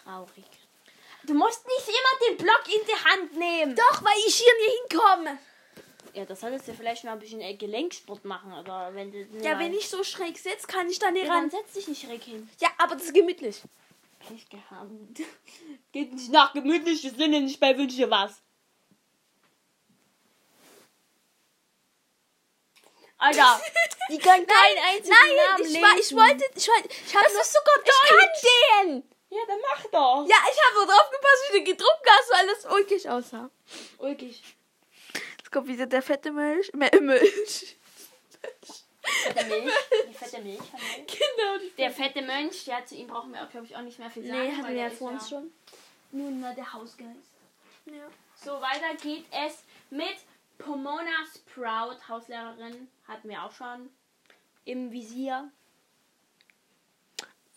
Traurig. 0.04 0.46
Du 1.24 1.34
musst 1.34 1.66
nicht 1.66 1.88
immer 1.88 2.30
den 2.30 2.38
Block 2.38 2.64
in 2.68 2.82
die 2.88 3.10
Hand 3.10 3.38
nehmen. 3.38 3.76
Doch, 3.76 4.04
weil 4.04 4.18
ich 4.26 4.36
hier 4.36 4.54
nicht 4.58 4.90
hinkomme. 4.90 5.38
Ja, 6.14 6.26
das 6.26 6.40
solltest 6.40 6.68
du 6.68 6.74
vielleicht 6.74 7.04
mal 7.04 7.14
ein 7.14 7.20
bisschen 7.20 7.42
äh, 7.42 7.54
Gelenksport 7.56 8.26
machen, 8.26 8.52
aber 8.52 8.94
wenn 8.96 9.12
du. 9.12 9.26
Ja, 9.42 9.60
wenn 9.60 9.74
ich 9.74 9.90
so 9.90 10.04
schräg 10.04 10.38
sitze, 10.38 10.66
kann 10.66 10.90
ich 10.90 10.98
da 11.00 11.12
nicht 11.12 11.28
ja, 11.28 11.34
ran. 11.34 11.50
Dann 11.50 11.62
setz 11.62 11.74
dich 11.74 11.88
nicht 11.88 12.02
schräg 12.02 12.24
hin. 12.24 12.50
Ja, 12.60 12.70
aber 12.78 12.96
das 12.96 13.06
ist 13.06 13.14
gemütlich. 13.14 13.62
Pech 14.20 14.50
gehabt. 14.50 14.90
Geht 15.92 16.14
nicht 16.14 16.32
nach 16.32 16.54
gemütlich, 16.54 17.04
wir 17.04 17.12
sind 17.12 17.32
nicht 17.32 17.60
bei 17.60 17.78
Wünsche 17.78 18.10
was. 18.10 18.42
Alter, 23.18 23.62
die 24.10 24.18
kann 24.18 24.46
kein 24.46 24.48
keinen 24.48 24.96
einzigen 24.96 25.16
nein, 25.16 25.36
Namen 25.36 25.64
ich, 25.64 25.68
lesen. 25.68 25.82
Nein, 25.82 25.98
ich 26.00 26.16
wollte, 26.16 26.46
ich 26.56 26.68
wollte, 26.68 26.90
ich 26.90 27.16
habe 27.16 27.30
sogar 27.30 27.78
Deutsch. 27.78 28.34
Ich 28.34 28.86
kann 28.86 28.88
den! 28.88 29.19
Ja, 29.32 29.40
dann 29.48 29.60
mach 29.62 29.84
doch. 29.86 30.28
Ja, 30.28 30.36
ich 30.52 30.66
habe 30.66 30.76
nur 30.76 30.86
drauf 30.88 31.10
gepasst, 31.12 31.44
wie 31.54 31.60
du 31.60 31.64
gedruckt 31.66 32.08
hast, 32.08 32.32
weil 32.34 32.48
das 32.48 32.66
ulkig 32.66 33.10
aussah. 33.10 33.50
Ulkig. 34.00 34.42
Jetzt 35.38 35.52
kommt 35.52 35.68
wieder 35.68 35.86
der 35.86 36.02
fette 36.02 36.32
Milch. 36.32 36.72
Me- 36.74 36.90
Milch. 37.00 37.78
Fette 39.02 39.46
Milch. 39.50 39.74
Die 40.08 40.14
fette 40.14 40.42
Milch. 40.42 40.60
Milch. 40.60 41.08
Genau, 41.08 41.58
die 41.62 41.76
Der 41.78 41.92
fette 41.92 42.22
Mönch, 42.22 42.66
ja, 42.66 42.84
zu 42.86 42.96
ihm 42.96 43.08
brauchen 43.08 43.32
wir 43.34 43.44
auch, 43.44 43.50
glaube 43.50 43.66
ich, 43.68 43.76
auch 43.76 43.82
nicht 43.82 44.00
mehr 44.00 44.10
viel 44.10 44.26
sagen. 44.26 44.40
Nee, 44.40 44.56
hatten 44.56 44.68
wir 44.68 44.82
ja 44.84 44.90
vor 44.90 45.10
uns 45.12 45.30
schon. 45.30 45.52
Nun 46.12 46.40
mal 46.40 46.56
der 46.56 46.74
Hausgeist. 46.74 47.32
Ja. 47.86 48.08
So, 48.36 48.60
weiter 48.62 48.96
geht 49.02 49.26
es 49.32 49.64
mit 49.90 50.16
Pomona 50.58 51.12
Sprout, 51.34 51.98
Hauslehrerin, 52.08 52.90
hatten 53.08 53.30
wir 53.30 53.44
auch 53.44 53.52
schon 53.52 53.90
im 54.66 54.92
Visier. 54.92 55.52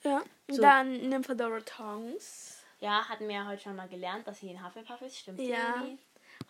Ja. 0.04 0.22
So. 0.48 0.60
Dann 0.60 1.08
Nymphadora 1.08 1.60
Tongs. 1.60 2.58
Ja, 2.80 3.08
hatten 3.08 3.28
wir 3.28 3.36
ja 3.36 3.46
heute 3.46 3.62
schon 3.62 3.76
mal 3.76 3.88
gelernt, 3.88 4.26
dass 4.26 4.40
sie 4.40 4.50
ein 4.50 4.64
Hufflepuff 4.64 5.00
ist, 5.02 5.18
stimmt 5.18 5.40
Ja. 5.40 5.76
irgendwie. 5.76 5.98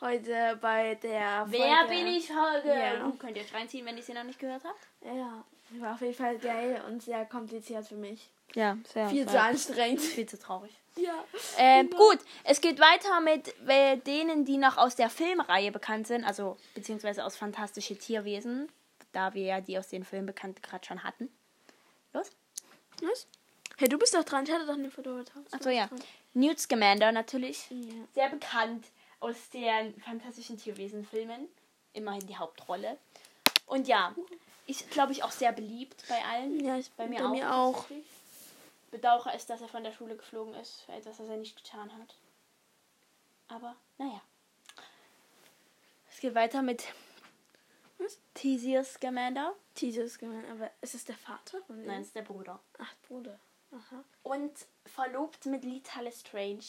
Heute 0.00 0.58
bei 0.60 0.94
der 0.94 1.44
Wer 1.48 1.86
Folge. 1.86 1.88
bin 1.88 2.06
ich 2.06 2.30
heute? 2.30 2.68
Ja. 2.68 3.06
Uh, 3.06 3.12
könnt 3.12 3.36
ihr 3.36 3.42
euch 3.42 3.52
reinziehen, 3.52 3.84
wenn 3.84 3.96
ihr 3.96 4.02
sie 4.02 4.14
noch 4.14 4.24
nicht 4.24 4.38
gehört 4.38 4.62
habt? 4.64 4.80
Ja. 5.04 5.44
War 5.80 5.94
auf 5.94 6.00
jeden 6.00 6.14
Fall 6.14 6.38
geil 6.38 6.82
und 6.88 7.02
sehr 7.02 7.24
kompliziert 7.26 7.86
für 7.86 7.96
mich. 7.96 8.30
Ja, 8.54 8.76
sehr. 8.92 9.08
Viel 9.08 9.26
zu 9.26 9.38
anstrengend. 9.40 10.00
Viel 10.00 10.26
zu 10.26 10.38
traurig. 10.38 10.72
Ja. 10.96 11.24
Ähm, 11.56 11.88
gut, 11.90 12.18
es 12.44 12.60
geht 12.60 12.78
weiter 12.80 13.20
mit 13.20 13.54
äh, 13.66 13.96
denen, 13.96 14.44
die 14.44 14.58
noch 14.58 14.76
aus 14.76 14.96
der 14.96 15.08
Filmreihe 15.08 15.72
bekannt 15.72 16.06
sind, 16.06 16.24
also 16.24 16.58
beziehungsweise 16.74 17.24
aus 17.24 17.36
Fantastische 17.36 17.96
Tierwesen, 17.96 18.70
da 19.12 19.32
wir 19.32 19.44
ja 19.44 19.60
die 19.60 19.78
aus 19.78 19.88
den 19.88 20.04
Filmen 20.04 20.26
bekannt 20.26 20.62
gerade 20.62 20.84
schon 20.84 21.02
hatten. 21.02 21.30
Los? 22.12 22.30
Was? 23.02 23.26
Hey, 23.78 23.88
du 23.88 23.98
bist 23.98 24.14
doch 24.14 24.24
dran. 24.24 24.44
Ich 24.44 24.52
hatte 24.52 24.66
doch 24.66 24.76
Nymphadora 24.76 25.24
Tongs. 25.24 25.52
Achso, 25.52 25.70
ja. 25.70 25.88
Newt 26.34 26.60
Scamander 26.60 27.12
natürlich. 27.12 27.66
Ja. 27.70 27.94
Sehr 28.14 28.28
bekannt 28.28 28.86
aus 29.20 29.50
den 29.50 29.98
Fantastischen 30.00 30.58
Tierwesen-Filmen. 30.58 31.48
Immerhin 31.92 32.26
die 32.26 32.36
Hauptrolle. 32.36 32.98
Und 33.66 33.88
ja, 33.88 34.14
ist, 34.66 34.90
glaube 34.90 35.12
ich, 35.12 35.22
auch 35.22 35.30
sehr 35.30 35.52
beliebt 35.52 36.04
bei 36.08 36.22
allen. 36.24 36.64
Ja, 36.64 36.76
ich, 36.76 36.90
Bei 36.92 37.06
mir 37.06 37.20
bei 37.20 37.24
auch. 37.24 37.30
Mir 37.30 37.54
auch. 37.54 37.84
Bedauere 38.90 39.34
es, 39.34 39.46
dass 39.46 39.60
er 39.60 39.68
von 39.68 39.84
der 39.84 39.92
Schule 39.92 40.16
geflogen 40.16 40.54
ist, 40.54 40.82
für 40.82 40.92
etwas, 40.92 41.16
das 41.16 41.28
er 41.28 41.36
nicht 41.36 41.56
getan 41.56 41.90
hat. 41.98 42.14
Aber, 43.48 43.76
naja. 43.98 44.20
Es 46.10 46.20
geht 46.20 46.34
weiter 46.34 46.62
mit 46.62 46.84
Was? 47.98 48.18
Theseus 48.34 48.94
Scamander. 48.94 49.54
Jesus 49.76 50.18
gemeint, 50.18 50.48
aber 50.50 50.70
ist 50.82 50.94
es 50.94 51.04
der 51.04 51.16
Vater? 51.16 51.58
Nein, 51.68 52.02
ist 52.02 52.14
der 52.14 52.22
Bruder. 52.22 52.60
Ach, 52.78 52.94
Bruder. 53.08 53.38
Aha. 53.72 54.04
Und 54.22 54.52
verlobt 54.86 55.46
mit 55.46 55.64
Lita 55.64 56.00
Lestrange. 56.00 56.62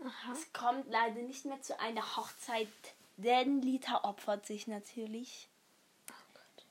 Aha. 0.00 0.32
Es 0.32 0.52
kommt 0.52 0.90
leider 0.90 1.20
nicht 1.22 1.44
mehr 1.46 1.60
zu 1.62 1.78
einer 1.80 2.16
Hochzeit, 2.16 2.68
denn 3.16 3.62
Lita 3.62 4.04
opfert 4.04 4.44
sich 4.46 4.66
natürlich. 4.66 5.48
Oh 6.10 6.14
Gott. 6.34 6.66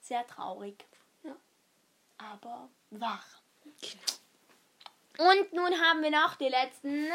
Sehr 0.00 0.26
traurig. 0.26 0.84
Ja. 1.24 1.34
Aber 2.18 2.68
wahr. 2.90 3.24
Genau. 3.80 5.30
Und 5.30 5.52
nun 5.54 5.80
haben 5.80 6.02
wir 6.02 6.10
noch 6.10 6.34
den 6.36 6.50
letzten, 6.50 7.08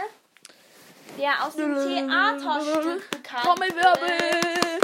der 1.18 1.46
aus 1.46 1.56
dem 1.56 1.76
Theaterstück 1.76 3.12
bekannt 3.12 3.44
Trommelwirbel! 3.46 4.80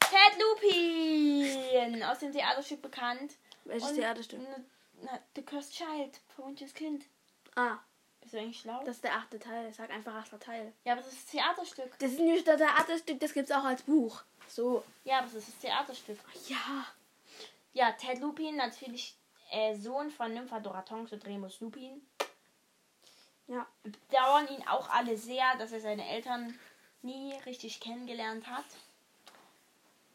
Ted 0.00 0.38
Lupin! 0.40 2.02
Aus 2.02 2.18
dem 2.18 2.32
Theaterstück 2.32 2.82
bekannt. 2.82 3.36
Welches 3.64 3.90
Und- 3.90 3.96
Theaterstück? 3.96 4.40
Na, 5.02 5.18
The 5.34 5.42
Cursed 5.42 5.72
Child, 5.74 6.20
verwunschenes 6.34 6.74
Kind. 6.74 7.04
Ah, 7.56 7.78
Bist 8.20 8.34
du 8.34 8.38
eigentlich 8.38 8.60
schlau? 8.60 8.80
das 8.84 8.96
ist 8.96 9.04
der 9.04 9.14
achte 9.14 9.38
Teil. 9.38 9.72
Sag 9.72 9.90
einfach 9.90 10.14
achter 10.14 10.38
Teil. 10.38 10.72
ja, 10.84 10.92
aber 10.92 11.02
das 11.02 11.12
ist 11.12 11.24
das 11.24 11.30
Theaterstück. 11.32 11.98
Das 11.98 12.12
ist 12.12 12.20
nicht 12.20 12.46
das 12.46 12.58
Theaterstück, 12.58 13.20
das 13.20 13.32
gibt's 13.32 13.50
auch 13.52 13.64
als 13.64 13.82
Buch. 13.82 14.22
So. 14.48 14.84
Ja, 15.04 15.18
aber 15.18 15.26
das 15.26 15.36
ist 15.36 15.48
das 15.48 15.58
Theaterstück. 15.58 16.18
Ja. 16.48 16.86
Ja, 17.72 17.92
Ted 17.92 18.18
Lupin, 18.20 18.56
natürlich 18.56 19.16
äh, 19.50 19.74
Sohn 19.76 20.10
von 20.10 20.34
Nymphadora 20.34 20.82
Tonks 20.82 21.12
und 21.12 21.24
Remus 21.24 21.60
Lupin. 21.60 22.02
Ja. 23.46 23.66
Bedauern 23.82 24.48
ihn 24.48 24.66
auch 24.68 24.88
alle 24.90 25.16
sehr, 25.16 25.56
dass 25.58 25.72
er 25.72 25.80
seine 25.80 26.06
Eltern 26.08 26.58
nie 27.02 27.32
richtig 27.46 27.80
kennengelernt 27.80 28.46
hat. 28.48 28.64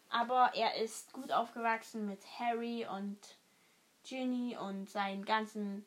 Aber 0.09 0.51
er 0.53 0.75
ist 0.75 1.11
gut 1.13 1.31
aufgewachsen 1.31 2.05
mit 2.07 2.19
Harry 2.39 2.85
und 2.85 3.17
Ginny 4.05 4.57
und 4.57 4.89
seinen 4.89 5.25
ganzen 5.25 5.85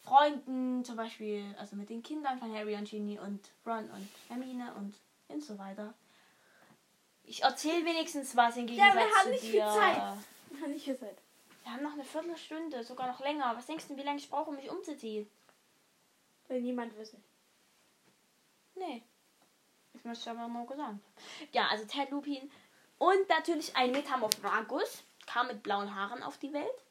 Freunden, 0.00 0.84
zum 0.84 0.96
Beispiel, 0.96 1.54
also 1.58 1.76
mit 1.76 1.90
den 1.90 2.02
Kindern 2.02 2.38
von 2.38 2.54
Harry 2.54 2.74
und 2.74 2.88
Ginny 2.88 3.18
und 3.18 3.40
Ron 3.66 3.90
und 3.90 4.08
Hermine 4.28 4.74
und, 4.74 4.94
und 5.28 5.44
so 5.44 5.58
weiter. 5.58 5.94
Ich 7.24 7.42
erzähle 7.42 7.84
wenigstens 7.84 8.34
was 8.34 8.56
im 8.56 8.66
Gegensatz 8.66 8.94
wir 8.94 9.02
haben 9.02 9.30
nicht 9.30 9.44
viel. 9.44 9.60
Zeit. 9.60 10.02
Nicht 10.68 10.86
gesagt. 10.86 11.20
Wir 11.62 11.72
haben 11.72 11.82
noch 11.82 11.92
eine 11.92 12.04
Viertelstunde, 12.04 12.82
sogar 12.82 13.08
noch 13.08 13.20
länger. 13.20 13.52
Was 13.54 13.66
denkst 13.66 13.88
du, 13.88 13.96
wie 13.96 14.02
lange 14.02 14.18
ich 14.18 14.30
brauche, 14.30 14.48
um 14.48 14.56
mich 14.56 14.70
umzuziehen? 14.70 15.28
Will 16.48 16.62
niemand 16.62 16.96
wissen. 16.96 17.22
Nee. 18.74 19.02
Das 19.92 20.04
möchte 20.04 20.30
ich 20.30 20.30
aber 20.30 20.48
nur 20.48 20.66
gesagt. 20.66 20.98
Ja, 21.52 21.66
also 21.68 21.84
Ted 21.84 22.10
Lupin. 22.10 22.50
Und 22.96 23.28
natürlich 23.28 23.76
ein 23.76 23.92
Metamorphagus. 23.92 25.02
Kam 25.26 25.48
mit 25.48 25.62
blauen 25.62 25.94
Haaren 25.94 26.22
auf 26.22 26.38
die 26.38 26.54
Welt. 26.54 26.84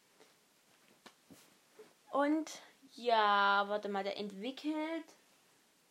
Und 2.18 2.50
ja, 2.94 3.66
warte 3.68 3.90
mal, 3.90 4.04
der 4.04 4.18
entwickelt. 4.18 5.06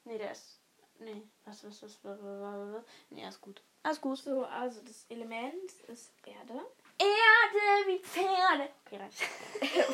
Nee, 0.02 0.18
der 0.18 0.32
ist. 0.32 0.58
Nee, 0.98 1.22
was, 1.44 1.62
was, 1.62 1.80
was, 1.84 1.98
was, 2.02 2.18
was, 2.20 2.84
er 3.16 3.28
ist 3.28 3.40
gut. 3.40 3.62
Alles 3.84 4.00
gut. 4.00 4.18
So, 4.18 4.44
also 4.44 4.80
das 4.80 5.06
Element 5.08 5.70
ist 5.86 6.12
Erde. 6.24 6.54
Erde 6.98 7.86
wie 7.86 7.98
Pferde. 8.00 8.70
Okay, 8.84 8.96
reicht. 8.96 9.20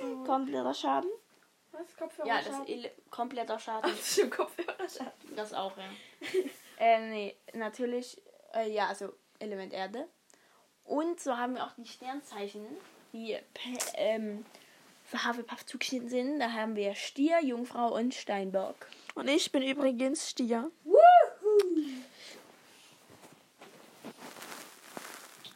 Was? 0.00 0.26
Kompletter 0.26 0.72
Schaden. 0.72 1.10
Was? 1.72 1.96
Kopfhörer? 1.96 2.26
Ja, 2.26 2.40
das 2.40 2.66
Ele 2.66 2.90
kompletter 3.10 3.58
Schaden. 3.58 3.90
das 3.90 4.00
ist 4.00 4.20
schon 4.20 4.30
Kopfhörer. 4.30 4.76
Das 5.36 5.52
auch, 5.52 5.76
ja. 5.76 5.84
äh, 6.78 7.10
nee, 7.10 7.36
natürlich, 7.52 8.22
äh, 8.54 8.70
ja, 8.70 8.86
also 8.88 9.12
Element 9.38 9.74
Erde. 9.74 10.08
Und 10.84 11.20
so 11.20 11.36
haben 11.36 11.56
wir 11.56 11.64
auch 11.64 11.74
die 11.76 11.86
Sternzeichen, 11.86 12.64
die 13.12 13.36
ähm, 13.96 14.46
für 15.04 15.24
Hufflepuff 15.24 15.64
zugeschnitten 15.66 16.08
sind. 16.08 16.40
Da 16.40 16.52
haben 16.52 16.76
wir 16.76 16.94
Stier, 16.94 17.42
Jungfrau 17.42 17.94
und 17.94 18.14
Steinbock. 18.14 18.74
Und 19.14 19.28
ich 19.28 19.52
bin 19.52 19.62
übrigens 19.62 20.30
Stier. 20.30 20.70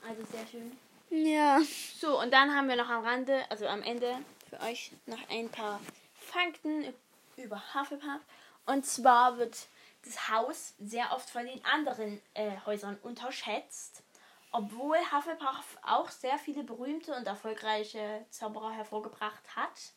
Also 0.06 0.22
sehr 0.30 0.46
schön. 0.50 0.78
Ja. 1.10 1.60
So, 1.98 2.20
und 2.20 2.32
dann 2.32 2.54
haben 2.54 2.68
wir 2.68 2.76
noch 2.76 2.88
am 2.88 3.04
Rande, 3.04 3.44
also 3.50 3.66
am 3.66 3.82
Ende 3.82 4.16
für 4.48 4.60
euch 4.60 4.92
noch 5.06 5.18
ein 5.30 5.48
paar 5.48 5.80
Fakten 6.14 6.94
über 7.36 7.62
Hufflepuff. 7.74 8.20
Und 8.66 8.86
zwar 8.86 9.38
wird 9.38 9.56
das 10.04 10.28
Haus 10.28 10.74
sehr 10.78 11.12
oft 11.12 11.28
von 11.28 11.44
den 11.44 11.64
anderen 11.64 12.20
äh, 12.34 12.52
Häusern 12.66 12.98
unterschätzt. 13.02 14.02
Obwohl 14.50 14.96
Hufflepuff 15.12 15.78
auch 15.82 16.08
sehr 16.10 16.38
viele 16.38 16.64
berühmte 16.64 17.14
und 17.14 17.26
erfolgreiche 17.26 18.24
Zauberer 18.30 18.72
hervorgebracht 18.72 19.56
hat. 19.56 19.92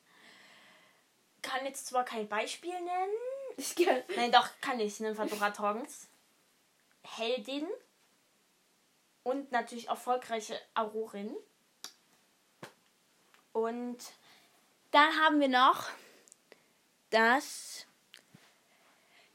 Kann 1.42 1.66
jetzt 1.66 1.88
zwar 1.88 2.04
kein 2.04 2.28
Beispiel 2.28 2.74
nennen. 2.74 3.14
Ich 3.58 3.76
kann. 3.76 4.04
Nein, 4.16 4.32
doch, 4.32 4.48
kann 4.60 4.80
ich. 4.80 5.00
Nymphadora 5.00 5.52
Tonks. 5.52 6.08
Heldin. 7.04 7.68
Und 9.24 9.52
natürlich 9.52 9.88
erfolgreiche 9.88 10.60
Aurorin. 10.74 11.36
Und 13.54 14.00
dann 14.92 15.10
haben 15.22 15.40
wir 15.40 15.50
noch, 15.50 15.90
dass 17.10 17.86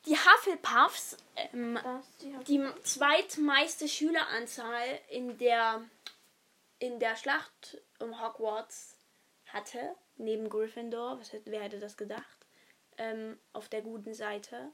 die 0.07 0.17
Hufflepuffs 0.17 1.17
ähm, 1.37 1.79
die 2.47 2.65
zweitmeiste 2.83 3.89
Schüleranzahl 3.89 5.01
in 5.09 5.37
der 5.39 5.83
in 6.79 6.99
der 7.01 7.17
Schlacht 7.17 7.81
um 8.01 8.21
Hogwarts 8.21 8.97
hatte, 9.47 9.95
neben 10.17 10.49
Gryffindor. 10.49 11.19
Was 11.19 11.33
hätte, 11.33 11.51
wer 11.51 11.63
hätte 11.63 11.79
das 11.79 11.97
gedacht? 11.97 12.47
Ähm, 12.99 13.39
auf 13.53 13.69
der 13.69 13.83
guten 13.83 14.15
Seite 14.15 14.71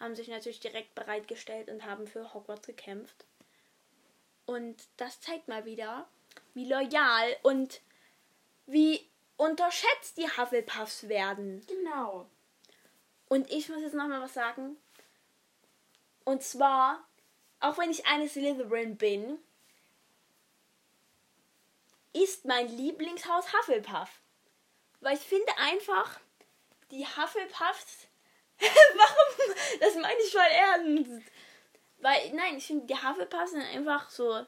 haben 0.00 0.16
sich 0.16 0.28
natürlich 0.28 0.60
direkt 0.60 0.94
bereitgestellt 0.94 1.68
und 1.68 1.84
haben 1.84 2.06
für 2.06 2.32
Hogwarts 2.32 2.66
gekämpft. 2.66 3.26
Und 4.46 4.76
das 4.96 5.20
zeigt 5.20 5.48
mal 5.48 5.64
wieder, 5.64 6.08
wie 6.54 6.66
loyal 6.66 7.36
und 7.42 7.80
wie 8.66 9.06
unterschätzt 9.36 10.16
die 10.16 10.28
Hufflepuffs 10.28 11.08
werden. 11.08 11.64
Genau. 11.66 12.26
Und 13.32 13.50
ich 13.50 13.70
muss 13.70 13.80
jetzt 13.80 13.94
nochmal 13.94 14.20
was 14.20 14.34
sagen. 14.34 14.76
Und 16.24 16.42
zwar, 16.42 17.02
auch 17.60 17.78
wenn 17.78 17.90
ich 17.90 18.04
eine 18.04 18.28
Slytherin 18.28 18.98
bin, 18.98 19.38
ist 22.12 22.44
mein 22.44 22.68
Lieblingshaus 22.68 23.54
Hufflepuff. 23.54 24.20
Weil 25.00 25.16
ich 25.16 25.22
finde 25.22 25.50
einfach, 25.56 26.20
die 26.90 27.06
Hufflepuffs. 27.06 28.06
Warum? 28.58 29.56
Das 29.80 29.94
meine 29.94 30.20
ich 30.22 30.30
voll 30.30 30.42
ernst. 30.42 31.26
Weil, 32.00 32.34
nein, 32.34 32.58
ich 32.58 32.66
finde, 32.66 32.84
die 32.84 33.02
Hufflepuffs 33.02 33.52
sind 33.52 33.62
einfach 33.62 34.10
so 34.10 34.44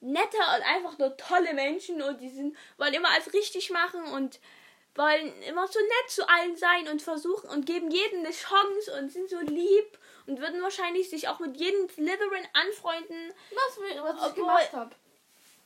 nette 0.00 0.36
und 0.36 0.62
einfach 0.66 0.98
nur 0.98 1.16
tolle 1.16 1.54
Menschen 1.54 2.02
und 2.02 2.20
die 2.20 2.28
sind, 2.28 2.58
wollen 2.76 2.92
immer 2.92 3.08
alles 3.08 3.32
richtig 3.32 3.70
machen 3.70 4.04
und 4.04 4.38
wollen 4.94 5.42
immer 5.42 5.66
so 5.68 5.78
nett 5.80 6.10
zu 6.10 6.28
allen 6.28 6.56
sein 6.56 6.88
und 6.88 7.00
versuchen 7.02 7.48
und 7.50 7.66
geben 7.66 7.90
jedem 7.90 8.20
eine 8.20 8.30
Chance 8.30 8.94
und 8.98 9.10
sind 9.10 9.30
so 9.30 9.40
lieb 9.40 9.98
und 10.26 10.38
würden 10.40 10.62
wahrscheinlich 10.62 11.08
sich 11.10 11.28
auch 11.28 11.40
mit 11.40 11.56
jedem 11.56 11.88
Slytherin 11.88 12.46
anfreunden. 12.52 13.32
Was, 13.50 13.78
was 13.78 14.16
ich 14.16 14.22
Obwohl- 14.22 14.34
gemacht 14.34 14.72
habe. 14.72 14.94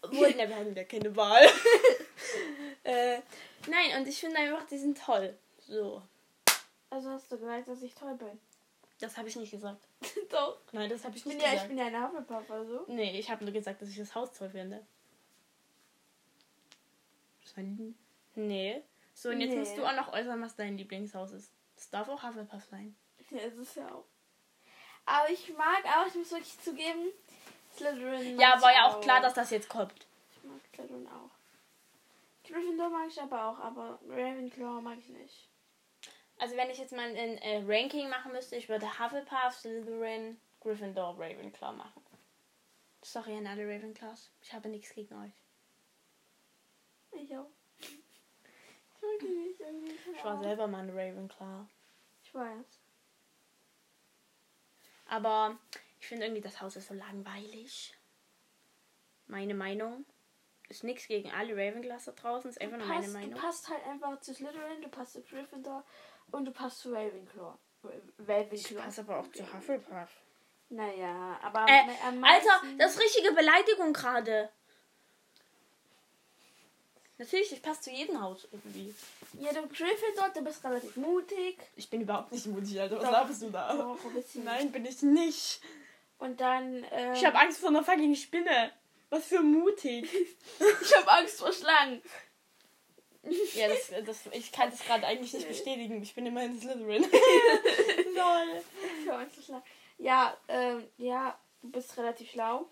Obwohl, 0.02 0.30
ne, 0.30 0.48
wir 0.48 0.56
haben 0.56 0.74
ja 0.76 0.84
keine 0.84 1.16
Wahl. 1.16 1.42
äh, 2.84 3.18
nein, 3.66 3.98
und 3.98 4.06
ich 4.06 4.20
finde 4.20 4.36
einfach, 4.38 4.64
die 4.66 4.78
sind 4.78 4.98
toll. 5.02 5.36
So. 5.66 6.02
Also 6.90 7.10
hast 7.10 7.32
du 7.32 7.38
gesagt, 7.38 7.66
dass 7.66 7.82
ich 7.82 7.94
toll 7.94 8.14
bin. 8.14 8.38
Das 9.00 9.16
habe 9.16 9.28
ich 9.28 9.36
nicht 9.36 9.50
gesagt. 9.50 9.82
Doch. 10.30 10.58
Nein, 10.72 10.88
das 10.88 11.04
habe 11.04 11.16
ich 11.16 11.26
Ich 11.26 11.32
nicht 11.32 11.40
ja, 11.42 11.48
ich 11.48 11.52
gesagt. 11.54 11.68
bin 11.68 11.78
ja 11.78 11.86
eine 11.86 12.02
Hufflepuff, 12.06 12.50
also. 12.50 12.84
nee, 12.86 13.18
ich 13.18 13.28
habe 13.30 13.42
nur 13.44 13.52
gesagt, 13.52 13.82
dass 13.82 13.88
ich 13.88 13.96
das 13.96 14.14
Haus 14.14 14.32
toll 14.32 14.50
finde. 14.50 14.86
Das 17.42 17.56
war 17.56 17.64
Nee. 18.36 18.82
So, 19.16 19.30
und 19.30 19.40
jetzt 19.40 19.52
Nee. 19.52 19.60
musst 19.60 19.78
du 19.78 19.84
auch 19.86 19.96
noch 19.96 20.12
äußern, 20.12 20.42
was 20.42 20.56
dein 20.56 20.76
Lieblingshaus 20.76 21.32
ist. 21.32 21.50
Das 21.74 21.88
darf 21.88 22.06
auch 22.10 22.22
Hufflepuff 22.22 22.62
sein. 22.64 22.94
Ja, 23.30 23.38
ist 23.38 23.56
es 23.56 23.74
ja 23.74 23.90
auch. 23.90 24.04
Aber 25.06 25.30
ich 25.30 25.56
mag 25.56 25.84
auch, 25.86 26.06
ich 26.06 26.14
muss 26.16 26.30
wirklich 26.30 26.60
zugeben, 26.60 27.08
Slytherin. 27.74 28.38
Ja, 28.38 28.60
war 28.60 28.72
ja 28.74 28.86
auch 28.88 29.00
klar, 29.00 29.22
dass 29.22 29.32
das 29.32 29.48
jetzt 29.50 29.70
kommt. 29.70 30.06
Ich 30.36 30.44
mag 30.44 30.60
Slytherin 30.74 31.08
auch. 31.08 31.30
Gryffindor 32.44 32.90
mag 32.90 33.08
ich 33.08 33.20
aber 33.20 33.46
auch, 33.48 33.58
aber 33.58 33.98
Ravenclaw 34.06 34.82
mag 34.82 34.98
ich 34.98 35.08
nicht. 35.08 35.48
Also 36.38 36.54
wenn 36.56 36.68
ich 36.68 36.76
jetzt 36.78 36.92
mal 36.92 37.08
ein 37.08 37.38
äh, 37.38 37.62
Ranking 37.66 38.10
machen 38.10 38.32
müsste, 38.32 38.56
ich 38.56 38.68
würde 38.68 38.86
Hufflepuff, 38.98 39.54
Slytherin, 39.54 40.38
Gryffindor, 40.60 41.14
Ravenclaw 41.18 41.72
machen. 41.72 42.02
Sorry 43.02 43.34
an 43.38 43.46
alle 43.46 43.62
Ravenclaws. 43.66 44.30
Ich 44.42 44.52
habe 44.52 44.68
nichts 44.68 44.92
gegen 44.94 45.14
euch. 45.24 45.32
Ich 47.12 47.34
auch. 47.36 47.48
Ich 49.18 49.22
nicht 49.28 49.60
irgendwie. 49.60 49.94
Ich 50.14 50.24
war 50.24 50.38
selber 50.42 50.66
mal 50.66 50.80
ein 50.82 50.90
Ravenclaw. 50.90 51.66
Ich 52.22 52.34
weiß. 52.34 52.80
Aber 55.08 55.58
ich 56.00 56.06
finde 56.06 56.26
irgendwie, 56.26 56.42
das 56.42 56.60
Haus 56.60 56.76
ist 56.76 56.88
so 56.88 56.94
langweilig. 56.94 57.96
Meine 59.26 59.54
Meinung. 59.54 60.04
Ist 60.68 60.82
nichts 60.82 61.06
gegen 61.06 61.30
alle 61.30 61.52
Ravenclaws 61.52 62.06
da 62.06 62.12
draußen, 62.12 62.50
ist 62.50 62.60
einfach 62.60 62.78
nur 62.78 62.88
meine 62.88 63.02
Passt, 63.02 63.14
du 63.14 63.18
Meinung. 63.20 63.40
passt 63.40 63.68
halt 63.68 63.86
einfach 63.86 64.20
zu 64.20 64.34
Slytherin, 64.34 64.82
du 64.82 64.88
passt 64.88 65.12
zu 65.12 65.22
Gryffindor 65.22 65.84
und 66.32 66.44
du 66.44 66.50
passt 66.50 66.80
zu 66.80 66.92
Ravenclaw. 66.92 67.56
Ra- 67.84 67.90
Ravenclaw. 68.18 68.82
Passt 68.82 68.98
aber 68.98 69.20
auch 69.20 69.30
zu 69.30 69.44
Hufflepuff. 69.52 70.10
Naja, 70.68 71.38
aber 71.40 71.66
Äh, 71.68 71.82
Alter, 72.20 72.62
das 72.78 72.94
ist 72.96 73.00
richtige 73.00 73.30
Beleidigung 73.32 73.92
gerade. 73.92 74.50
Natürlich, 77.18 77.52
ich 77.52 77.62
passe 77.62 77.82
zu 77.82 77.90
jedem 77.90 78.20
Haus 78.20 78.46
irgendwie. 78.52 78.94
Ja, 79.40 79.52
du 79.52 79.66
Gryffindor, 79.68 80.30
du 80.34 80.42
bist 80.42 80.62
relativ 80.62 80.96
mutig. 80.96 81.58
Ich 81.74 81.88
bin 81.88 82.02
überhaupt 82.02 82.30
nicht 82.32 82.46
mutig, 82.46 82.78
Alter. 82.78 83.00
Was 83.00 83.10
laberst 83.10 83.42
du 83.42 83.50
da? 83.50 83.74
Doch. 83.74 83.98
Nein, 84.44 84.70
bin 84.70 84.84
ich 84.84 85.00
nicht. 85.02 85.60
Und 86.18 86.40
dann, 86.40 86.84
ähm, 86.92 87.14
Ich 87.14 87.24
habe 87.24 87.38
Angst 87.38 87.58
vor 87.58 87.70
einer 87.70 87.82
fucking 87.82 88.14
Spinne. 88.14 88.72
Was 89.08 89.26
für 89.26 89.40
mutig. 89.40 90.08
ich 90.82 90.96
hab 90.96 91.10
Angst 91.12 91.38
vor 91.38 91.52
Schlangen. 91.52 92.02
ja, 93.54 93.68
das, 93.68 93.92
das, 94.04 94.20
ich 94.32 94.52
kann 94.52 94.70
das 94.70 94.80
gerade 94.80 95.06
eigentlich 95.06 95.32
nicht 95.32 95.48
bestätigen. 95.48 96.02
Ich 96.02 96.14
bin 96.14 96.26
immerhin 96.26 96.60
Slytherin. 96.60 97.02
Lol. 98.14 98.62
Ja, 99.98 100.36
ähm, 100.48 100.84
ja, 100.98 101.38
du 101.62 101.70
bist 101.70 101.96
relativ 101.96 102.30
schlau. 102.30 102.68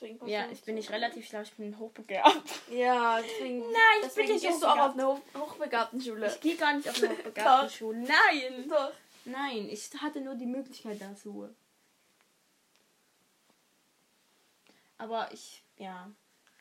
Deswegen 0.00 0.26
Ja, 0.26 0.46
du 0.46 0.52
ich 0.52 0.62
bin 0.62 0.76
nicht 0.76 0.90
relativ 0.90 1.26
schlau, 1.28 1.42
ich 1.42 1.52
bin 1.52 1.78
hochbegabt. 1.78 2.42
Ja, 2.70 3.20
deswegen. 3.20 3.60
Nein, 3.60 3.72
ich 3.98 4.04
deswegen 4.04 4.26
bin 4.28 4.36
nicht 4.36 4.46
gehst 4.46 4.62
du 4.62 4.66
auch 4.66 4.78
auf 4.78 4.92
eine 4.94 5.06
Hoch 5.06 5.20
hochbegabten 5.38 6.00
Schule. 6.00 6.26
Ich 6.26 6.40
gehe 6.40 6.56
gar 6.56 6.72
nicht 6.74 6.88
auf 6.88 7.02
eine 7.02 7.12
hochbegabte. 7.18 7.70
Schule. 7.70 7.98
Nein! 7.98 8.68
Doch. 8.68 8.92
Nein, 9.26 9.68
ich 9.68 9.90
hatte 10.00 10.20
nur 10.22 10.34
die 10.36 10.46
Möglichkeit 10.46 11.00
dazu. 11.00 11.48
Aber 14.96 15.30
ich, 15.32 15.62
ja, 15.76 16.10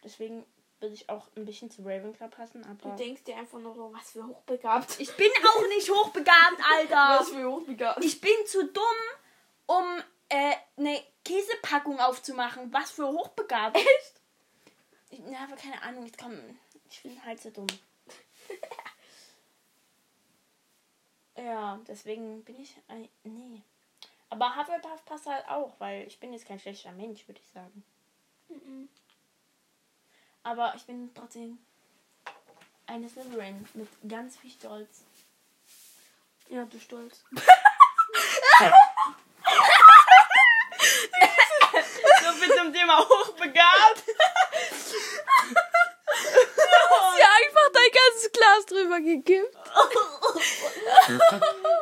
deswegen 0.03 0.45
würde 0.81 0.93
ich 0.95 1.09
auch 1.09 1.27
ein 1.35 1.45
bisschen 1.45 1.71
zu 1.71 1.81
Ravenclaw 1.83 2.29
passen, 2.29 2.61
Du 2.81 2.87
aber... 2.87 2.95
denkst 2.97 3.23
dir 3.23 3.37
einfach 3.37 3.59
nur 3.59 3.75
so, 3.75 3.91
was 3.93 4.11
für 4.11 4.25
hochbegabt. 4.25 4.99
Ich 4.99 5.13
bin 5.15 5.29
auch 5.45 5.67
nicht 5.69 5.89
hochbegabt, 5.89 6.57
Alter! 6.73 7.19
Was 7.19 7.29
für 7.29 7.49
hochbegabt. 7.49 8.03
Ich 8.03 8.19
bin 8.19 8.31
zu 8.45 8.65
dumm, 8.67 8.83
um 9.65 10.01
äh, 10.29 10.55
eine 10.77 11.03
Käsepackung 11.25 11.99
aufzumachen. 11.99 12.71
Was 12.73 12.91
für 12.91 13.07
hochbegabt. 13.07 13.75
Echt? 13.77 14.21
Ich 15.09 15.19
ja, 15.19 15.43
aber 15.43 15.55
keine 15.55 15.81
Ahnung, 15.81 16.05
ich 16.05 16.17
komm. 16.17 16.37
Ich 16.89 17.01
bin 17.03 17.23
halt 17.25 17.41
so 17.41 17.49
dumm. 17.49 17.67
ja, 21.37 21.79
deswegen 21.87 22.43
bin 22.43 22.59
ich. 22.59 22.75
ein- 22.87 23.09
Nee. 23.23 23.61
Aber 24.31 24.55
Hufflepuff 24.55 25.03
passt 25.05 25.25
halt 25.25 25.47
auch, 25.47 25.73
weil 25.79 26.05
ich 26.07 26.19
bin 26.19 26.33
jetzt 26.33 26.45
kein 26.47 26.59
schlechter 26.59 26.91
Mensch, 26.91 27.27
würde 27.27 27.39
ich 27.43 27.49
sagen. 27.49 27.83
Mhm. 28.49 28.87
Aber 30.43 30.73
ich 30.75 30.85
bin 30.85 31.11
trotzdem 31.15 31.57
eine 32.85 33.09
Slytherin 33.09 33.67
mit 33.73 33.87
ganz 34.07 34.37
viel 34.37 34.51
Stolz. 34.51 35.03
Ja, 36.49 36.65
du 36.65 36.79
stolz. 36.79 37.23
Thema 42.79 42.99
hochbegabt. 42.99 44.03
Ja, 47.19 47.27
einfach 47.37 47.69
dein 47.71 47.91
ganzes 47.93 48.31
Glas 48.31 48.65
drüber 48.65 48.99
gekippt. 48.99 49.55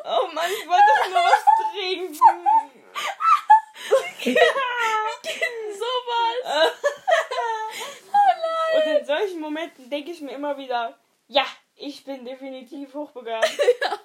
Oh 0.04 0.28
Mann, 0.34 0.52
ich 0.52 0.68
wollte 0.68 0.92
doch 1.00 1.10
nur 1.10 1.24
was 1.24 1.44
trinken. 1.72 2.14
Sowas. 5.80 6.38
Und 8.76 8.86
in 9.00 9.06
solchen 9.06 9.40
Momenten 9.40 9.90
denke 9.90 10.12
ich 10.12 10.20
mir 10.20 10.32
immer 10.32 10.58
wieder, 10.58 10.98
ja, 11.28 11.46
ich 11.76 12.04
bin 12.04 12.26
definitiv 12.26 12.94
hochbegabt. 12.94 13.50
Genau. 13.58 13.96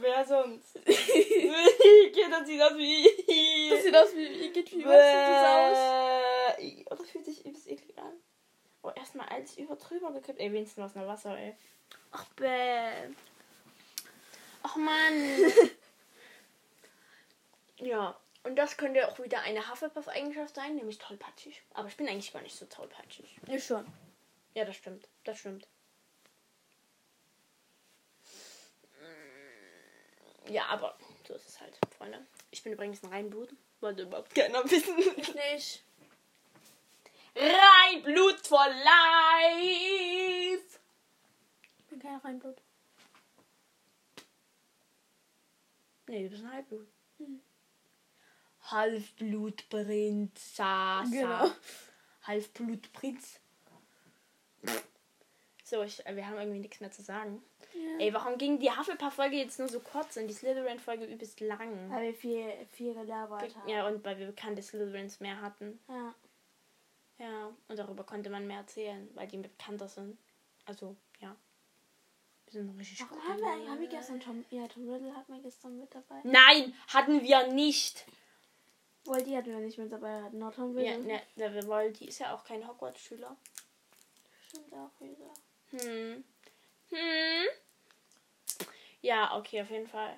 Wer 0.00 0.24
sonst? 0.24 0.74
Geht 0.84 2.30
das 2.30 2.46
sieht 2.46 2.60
aus 2.60 2.76
wie. 2.76 3.70
Das 3.70 3.82
sieht 3.82 3.96
aus 3.96 4.14
wie 4.14 4.46
Igitt. 4.46 4.72
Wie 4.72 4.84
was 4.84 4.92
sieht 4.92 5.26
das 5.32 5.46
aus? 5.56 6.56
Bäh. 6.56 6.84
Oh, 6.90 6.94
das 6.94 7.10
fühlt 7.10 7.24
sich 7.24 7.46
übelst 7.46 7.68
eklig 7.68 7.98
an. 7.98 8.12
Oh, 8.82 8.90
erstmal 8.94 9.28
alles 9.28 9.56
über 9.56 9.76
drüber 9.76 10.12
gekippt. 10.12 10.38
Ey, 10.38 10.52
wenigstens 10.52 10.82
was 10.82 10.94
nach 10.94 11.06
Wasser, 11.06 11.36
ey. 11.38 11.56
Ach, 12.12 12.24
bäh. 12.34 13.08
Ach, 14.62 14.76
Mann. 14.76 15.52
ja, 17.78 18.18
und 18.42 18.56
das 18.56 18.76
könnte 18.76 19.08
auch 19.08 19.18
wieder 19.18 19.40
eine 19.40 19.70
Hufflepuff-Eigenschaft 19.70 20.54
sein, 20.54 20.76
nämlich 20.76 20.98
tollpatschig. 20.98 21.62
Aber 21.74 21.88
ich 21.88 21.96
bin 21.96 22.08
eigentlich 22.08 22.32
gar 22.32 22.42
nicht 22.42 22.56
so 22.56 22.66
tollpatschig. 22.66 23.38
Ja, 23.46 23.58
schon. 23.58 23.86
Ja, 24.54 24.64
das 24.64 24.76
stimmt. 24.76 25.08
Das 25.24 25.38
stimmt. 25.38 25.66
Ja, 30.48 30.66
aber 30.66 30.96
so 31.26 31.34
ist 31.34 31.48
es 31.48 31.60
halt, 31.60 31.78
Freunde. 31.96 32.24
Ich 32.50 32.62
bin 32.62 32.72
übrigens 32.72 33.02
ein 33.02 33.10
Reinblut. 33.10 33.50
Wollte 33.80 34.02
überhaupt 34.02 34.34
keiner 34.34 34.64
wissen. 34.70 34.98
Ich 35.16 35.34
nicht. 35.34 35.82
Reinblut 37.36 38.46
for 38.46 38.66
life! 38.66 39.60
Ich 41.78 41.84
bin 41.86 41.98
kein 41.98 42.16
Reinblut. 42.16 42.56
Nee, 46.06 46.24
du 46.24 46.30
bist 46.30 46.44
ein 46.44 46.52
Halbblut. 46.52 46.88
Hm. 47.18 47.40
Halbblutprinz. 48.62 50.56
Genau. 51.10 51.50
Halbblutprinz. 52.22 53.40
So, 55.68 55.82
ich, 55.82 56.06
äh, 56.06 56.14
wir 56.14 56.24
haben 56.28 56.38
irgendwie 56.38 56.60
nichts 56.60 56.78
mehr 56.80 56.92
zu 56.92 57.02
sagen. 57.02 57.42
Ja. 57.74 57.98
Ey, 57.98 58.14
warum 58.14 58.38
ging 58.38 58.60
die 58.60 58.70
Hufflepuff-Folge 58.70 59.34
jetzt 59.34 59.58
nur 59.58 59.68
so 59.68 59.80
kurz 59.80 60.16
und 60.16 60.28
die 60.28 60.32
Slytherin-Folge 60.32 61.06
übelst 61.06 61.40
lang? 61.40 61.90
Weil 61.90 62.04
wir 62.04 62.14
viel, 62.14 62.52
viel 62.70 62.94
gelabert 62.94 63.52
haben. 63.56 63.68
Ja, 63.68 63.84
und 63.88 64.04
weil 64.04 64.16
wir 64.16 64.28
bekannte 64.28 64.62
Slytherins 64.62 65.18
mehr 65.18 65.40
hatten. 65.40 65.80
Ja. 65.88 66.14
Ja, 67.18 67.50
und 67.66 67.76
darüber 67.76 68.04
konnte 68.04 68.30
man 68.30 68.46
mehr 68.46 68.58
erzählen, 68.58 69.08
weil 69.14 69.26
die 69.26 69.38
bekannter 69.38 69.88
sind. 69.88 70.16
Also, 70.66 70.94
ja. 71.18 71.34
Wir 72.44 72.52
sind 72.52 72.78
richtig 72.78 73.00
Warum 73.00 73.20
haben 73.24 73.40
wir, 73.40 73.68
haben 73.68 73.80
wir 73.80 73.88
gestern 73.88 74.20
Tom, 74.20 74.44
ja, 74.50 74.68
Tom 74.68 74.88
Riddle 74.88 75.16
hatten 75.16 75.34
wir 75.34 75.42
gestern 75.42 75.80
mit 75.80 75.92
dabei. 75.92 76.20
Nein, 76.22 76.74
hatten 76.94 77.22
wir 77.22 77.48
nicht. 77.48 78.06
Die 79.04 79.36
hatten 79.36 79.50
wir 79.50 79.58
nicht 79.58 79.78
mit 79.78 79.90
dabei, 79.90 80.22
hatten 80.22 80.38
nur 80.38 80.52
Tom 80.52 80.78
Ja, 80.78 80.92
Riddle. 80.92 81.06
ne, 81.06 81.22
ne, 81.34 81.68
weil 81.68 81.92
die 81.92 82.06
ist 82.06 82.20
ja 82.20 82.32
auch 82.32 82.44
kein 82.44 82.68
Hogwarts-Schüler. 82.68 83.36
Stimmt 84.46 84.72
auch 84.74 85.00
wieder. 85.00 85.34
Hm. 85.80 86.24
Hm. 86.90 87.46
Ja, 89.02 89.36
okay, 89.36 89.62
auf 89.62 89.70
jeden 89.70 89.86
Fall. 89.88 90.14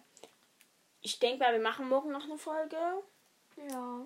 Ich 1.00 1.18
denke 1.18 1.38
mal, 1.38 1.52
wir 1.52 1.60
machen 1.60 1.88
morgen 1.88 2.10
noch 2.12 2.24
eine 2.24 2.38
Folge. 2.38 2.76
Ja. 3.70 4.04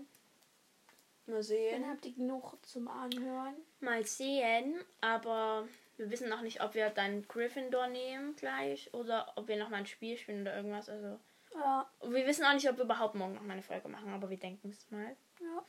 Mal 1.27 1.35
Dann 1.35 1.43
sehen. 1.43 1.89
habt 1.89 2.05
ihr 2.07 2.13
genug 2.15 2.55
zum 2.67 2.89
Anhören. 2.89 3.55
Mal 3.81 4.05
sehen. 4.05 4.81
Aber 5.01 5.67
wir 5.97 6.11
wissen 6.11 6.29
noch 6.29 6.41
nicht, 6.43 6.63
ob 6.63 6.75
wir 6.75 6.91
dann 6.91 7.27
Gryffindor 7.29 7.87
nehmen 7.89 8.35
gleich 8.37 8.93
oder 8.93 9.33
ob 9.37 9.49
wir 9.49 9.57
noch 9.57 9.69
mal 9.69 9.77
ein 9.79 9.87
Spiel 9.87 10.17
spielen 10.17 10.43
oder 10.43 10.57
irgendwas. 10.57 10.89
Also 10.89 11.19
Ja. 11.55 11.89
wir 12.03 12.27
wissen 12.27 12.45
auch 12.45 12.55
nicht, 12.55 12.69
ob 12.69 12.77
wir 12.77 12.85
überhaupt 12.85 13.15
morgen 13.15 13.35
noch 13.35 13.43
mal 13.43 13.53
eine 13.55 13.63
Folge 13.63 13.89
machen, 13.89 14.13
aber 14.13 14.31
wir 14.31 14.37
denken 14.39 14.71
es 14.71 14.91
mal. 14.91 15.17
Ja. 15.41 15.65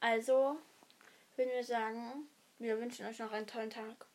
Also 0.00 0.56
würden 1.36 1.50
wir 1.52 1.64
sagen, 1.64 2.28
wir 2.58 2.78
wünschen 2.80 3.06
euch 3.06 3.18
noch 3.18 3.32
einen 3.32 3.46
tollen 3.46 3.70
Tag. 3.70 4.06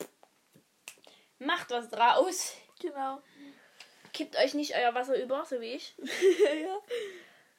Macht 1.40 1.72
was 1.72 1.90
draus. 1.90 2.56
Genau. 2.80 3.22
Kippt 4.14 4.38
euch 4.38 4.54
nicht 4.54 4.76
euer 4.76 4.94
Wasser 4.94 5.20
über, 5.22 5.46
so 5.46 5.60
wie 5.62 5.74
ich. 5.74 5.96
ja. 6.64 6.80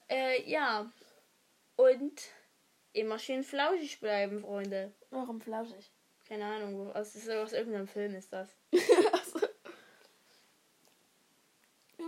Äh, 0.09 0.51
ja. 0.51 0.91
Und 1.77 2.23
immer 2.93 3.19
schön 3.19 3.43
flauschig 3.43 4.01
bleiben, 4.01 4.41
Freunde. 4.41 4.93
Warum 5.11 5.41
flauschig? 5.41 5.91
Keine 6.29 6.45
Ahnung, 6.45 6.95
aus, 6.95 7.17
aus, 7.17 7.29
aus 7.29 7.53
irgendeinem 7.53 7.89
Film 7.89 8.15
ist 8.15 8.33
das. 8.33 8.55
okay. 8.73 9.49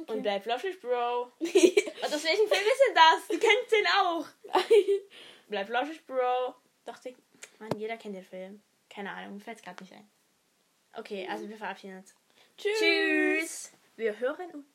Und 0.06 0.22
bleib 0.22 0.42
flauschig, 0.42 0.80
Bro. 0.80 1.22
Und 1.22 1.32
aus 1.48 2.24
welchem 2.24 2.48
Film 2.48 2.66
ist 2.66 2.82
denn 2.86 2.94
das? 2.94 3.28
Du 3.28 3.38
kennst 3.38 3.72
den 3.72 3.86
auch. 3.98 4.26
Bleib 5.48 5.66
flauschig, 5.66 6.06
Bro. 6.06 6.54
Dachte 6.84 7.10
ich, 7.10 7.16
Mann, 7.58 7.70
jeder 7.78 7.96
kennt 7.96 8.16
den 8.16 8.24
Film. 8.24 8.62
Keine 8.90 9.10
Ahnung, 9.10 9.34
mir 9.34 9.40
fällt's 9.40 9.62
gerade 9.62 9.82
nicht 9.82 9.92
ein. 9.92 10.08
Okay, 10.94 11.26
also 11.30 11.48
wir 11.48 11.56
verabschieden 11.56 11.98
uns. 11.98 12.14
Tschüss. 12.56 12.78
Tschüss. 12.78 13.72
Wir 13.96 14.18
hören 14.18 14.50
uns. 14.52 14.71